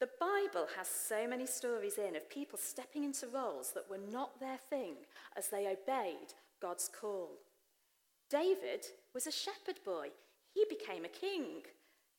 The 0.00 0.08
Bible 0.20 0.68
has 0.76 0.88
so 0.88 1.26
many 1.26 1.46
stories 1.46 1.98
in 1.98 2.16
of 2.16 2.28
people 2.28 2.58
stepping 2.58 3.04
into 3.04 3.26
roles 3.26 3.72
that 3.72 3.88
were 3.88 4.00
not 4.12 4.40
their 4.40 4.58
thing 4.70 4.94
as 5.36 5.48
they 5.48 5.66
obeyed 5.66 6.34
God's 6.60 6.88
call. 6.88 7.30
David 8.30 8.86
was 9.14 9.26
a 9.26 9.32
shepherd 9.32 9.80
boy, 9.84 10.08
he 10.52 10.64
became 10.68 11.04
a 11.04 11.08
king. 11.08 11.62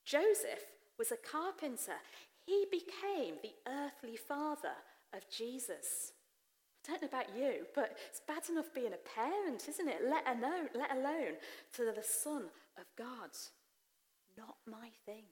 Joseph 0.05 0.65
was 0.97 1.11
a 1.11 1.17
carpenter, 1.17 1.99
he 2.45 2.65
became 2.71 3.35
the 3.41 3.53
earthly 3.67 4.15
father 4.15 4.75
of 5.13 5.29
Jesus. 5.29 6.13
I 6.87 6.91
don't 6.91 7.01
know 7.01 7.07
about 7.07 7.35
you, 7.35 7.65
but 7.73 7.97
it's 8.09 8.21
bad 8.27 8.43
enough 8.49 8.73
being 8.73 8.93
a 8.93 9.09
parent, 9.15 9.67
isn't 9.67 9.87
it? 9.87 10.01
Let 10.07 10.27
alone, 10.27 10.69
let 10.75 10.91
alone 10.91 11.35
to 11.73 11.85
the 11.95 12.03
Son 12.03 12.43
of 12.77 12.85
God. 12.97 13.31
Not 14.37 14.55
my 14.67 14.89
thing. 15.05 15.23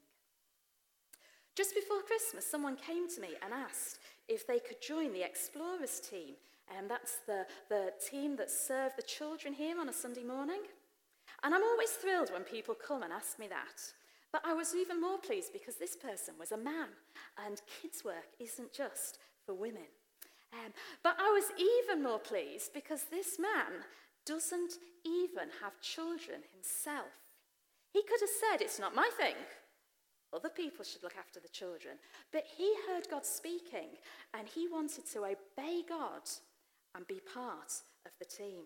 Just 1.55 1.75
before 1.75 2.01
Christmas, 2.01 2.49
someone 2.49 2.75
came 2.75 3.07
to 3.09 3.21
me 3.21 3.29
and 3.43 3.53
asked 3.53 3.99
if 4.27 4.47
they 4.47 4.59
could 4.59 4.81
join 4.81 5.13
the 5.13 5.23
Explorers 5.23 5.99
team. 5.99 6.35
And 6.75 6.89
that's 6.89 7.17
the, 7.27 7.45
the 7.69 7.91
team 8.09 8.35
that 8.37 8.49
serve 8.49 8.93
the 8.95 9.03
children 9.03 9.53
here 9.53 9.79
on 9.79 9.89
a 9.89 9.93
Sunday 9.93 10.23
morning. 10.23 10.61
And 11.43 11.53
I'm 11.53 11.63
always 11.63 11.91
thrilled 11.91 12.31
when 12.31 12.43
people 12.43 12.73
come 12.73 13.03
and 13.03 13.13
ask 13.13 13.37
me 13.37 13.47
that. 13.49 13.93
But 14.31 14.41
I 14.45 14.53
was 14.53 14.73
even 14.73 14.99
more 14.99 15.19
pleased 15.19 15.53
because 15.53 15.75
this 15.75 15.95
person 15.95 16.33
was 16.39 16.51
a 16.51 16.57
man, 16.57 16.87
and 17.45 17.61
kids' 17.81 18.03
work 18.03 18.29
isn't 18.39 18.73
just 18.73 19.19
for 19.45 19.53
women. 19.53 19.87
Um, 20.53 20.71
but 21.03 21.15
I 21.19 21.31
was 21.31 21.45
even 21.57 22.03
more 22.03 22.19
pleased 22.19 22.73
because 22.73 23.05
this 23.05 23.39
man 23.39 23.83
doesn't 24.25 24.73
even 25.05 25.49
have 25.61 25.81
children 25.81 26.41
himself. 26.53 27.11
He 27.91 28.03
could 28.03 28.21
have 28.21 28.29
said, 28.29 28.61
It's 28.61 28.79
not 28.79 28.95
my 28.95 29.09
thing. 29.17 29.35
Other 30.33 30.49
people 30.49 30.83
should 30.83 31.03
look 31.03 31.15
after 31.17 31.39
the 31.39 31.49
children. 31.49 31.95
But 32.31 32.45
he 32.57 32.73
heard 32.87 33.07
God 33.09 33.25
speaking 33.25 33.97
and 34.33 34.47
he 34.47 34.67
wanted 34.67 35.05
to 35.13 35.19
obey 35.19 35.83
God 35.87 36.23
and 36.95 37.05
be 37.07 37.19
part 37.33 37.71
of 38.05 38.11
the 38.19 38.25
team. 38.25 38.63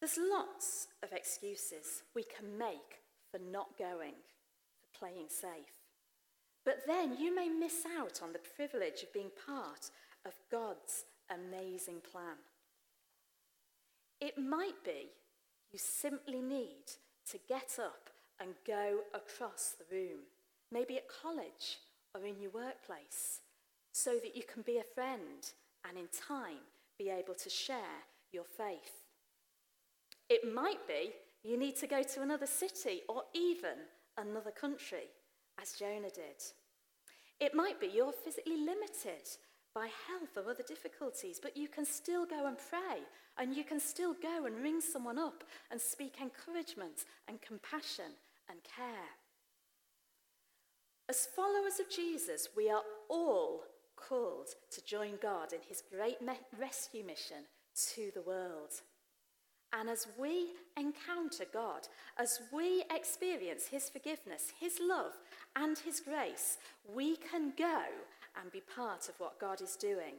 There's 0.00 0.18
lots 0.18 0.86
of 1.02 1.12
excuses 1.12 2.04
we 2.14 2.22
can 2.22 2.56
make 2.56 3.02
for 3.32 3.40
not 3.50 3.76
going, 3.76 4.14
for 4.80 4.98
playing 4.98 5.28
safe. 5.28 5.77
But 6.68 6.86
then 6.86 7.16
you 7.18 7.34
may 7.34 7.48
miss 7.48 7.86
out 7.98 8.20
on 8.22 8.34
the 8.34 8.46
privilege 8.54 9.02
of 9.02 9.10
being 9.14 9.30
part 9.46 9.88
of 10.26 10.34
God's 10.52 11.06
amazing 11.30 12.02
plan. 12.12 12.36
It 14.20 14.36
might 14.36 14.84
be 14.84 15.08
you 15.72 15.78
simply 15.78 16.42
need 16.42 16.84
to 17.30 17.38
get 17.48 17.78
up 17.80 18.10
and 18.38 18.50
go 18.66 18.98
across 19.14 19.76
the 19.78 19.96
room, 19.96 20.18
maybe 20.70 20.98
at 20.98 21.08
college 21.08 21.78
or 22.14 22.26
in 22.26 22.38
your 22.38 22.50
workplace, 22.50 23.40
so 23.92 24.16
that 24.22 24.36
you 24.36 24.42
can 24.42 24.60
be 24.60 24.76
a 24.76 24.94
friend 24.94 25.50
and 25.88 25.96
in 25.96 26.08
time 26.08 26.60
be 26.98 27.08
able 27.08 27.34
to 27.36 27.48
share 27.48 28.04
your 28.30 28.44
faith. 28.44 29.06
It 30.28 30.54
might 30.54 30.86
be 30.86 31.12
you 31.42 31.56
need 31.56 31.76
to 31.76 31.86
go 31.86 32.02
to 32.02 32.20
another 32.20 32.46
city 32.46 33.04
or 33.08 33.22
even 33.32 33.88
another 34.18 34.50
country, 34.50 35.08
as 35.58 35.72
Jonah 35.72 36.10
did. 36.10 36.44
It 37.40 37.54
might 37.54 37.80
be 37.80 37.86
you're 37.86 38.12
physically 38.12 38.56
limited 38.56 39.28
by 39.74 39.88
health 40.08 40.36
or 40.36 40.50
other 40.50 40.64
difficulties, 40.66 41.38
but 41.40 41.56
you 41.56 41.68
can 41.68 41.84
still 41.84 42.26
go 42.26 42.46
and 42.46 42.56
pray 42.58 43.02
and 43.38 43.54
you 43.54 43.62
can 43.62 43.78
still 43.78 44.14
go 44.14 44.46
and 44.46 44.60
ring 44.60 44.80
someone 44.80 45.18
up 45.18 45.44
and 45.70 45.80
speak 45.80 46.16
encouragement 46.20 47.04
and 47.28 47.40
compassion 47.40 48.12
and 48.48 48.58
care. 48.64 49.10
As 51.08 51.26
followers 51.26 51.80
of 51.80 51.88
Jesus, 51.88 52.48
we 52.56 52.68
are 52.70 52.82
all 53.08 53.62
called 53.96 54.48
to 54.70 54.84
join 54.84 55.12
God 55.22 55.52
in 55.52 55.60
his 55.68 55.82
great 55.90 56.18
rescue 56.58 57.04
mission 57.04 57.44
to 57.94 58.10
the 58.14 58.22
world. 58.22 58.72
And 59.72 59.90
as 59.90 60.06
we 60.18 60.52
encounter 60.78 61.44
God, 61.52 61.88
as 62.18 62.40
we 62.52 62.84
experience 62.94 63.66
his 63.66 63.90
forgiveness, 63.90 64.52
his 64.58 64.78
love, 64.80 65.12
and 65.56 65.78
his 65.78 66.00
grace, 66.00 66.56
we 66.94 67.16
can 67.16 67.52
go 67.58 67.82
and 68.40 68.50
be 68.50 68.62
part 68.74 69.08
of 69.08 69.14
what 69.18 69.38
God 69.38 69.60
is 69.60 69.76
doing. 69.76 70.14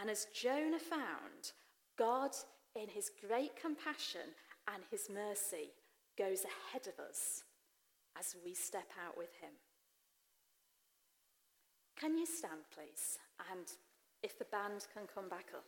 And 0.00 0.08
as 0.08 0.28
Jonah 0.34 0.78
found, 0.78 1.52
God, 1.98 2.30
in 2.74 2.88
his 2.88 3.10
great 3.26 3.60
compassion 3.60 4.32
and 4.72 4.82
his 4.90 5.08
mercy, 5.12 5.72
goes 6.16 6.44
ahead 6.44 6.86
of 6.86 6.98
us 7.04 7.44
as 8.18 8.36
we 8.44 8.54
step 8.54 8.90
out 9.06 9.18
with 9.18 9.34
him. 9.40 9.52
Can 11.98 12.16
you 12.16 12.26
stand, 12.26 12.62
please? 12.74 13.18
And 13.52 13.66
if 14.22 14.38
the 14.38 14.46
band 14.46 14.86
can 14.94 15.04
come 15.12 15.28
back 15.28 15.46
up. 15.54 15.64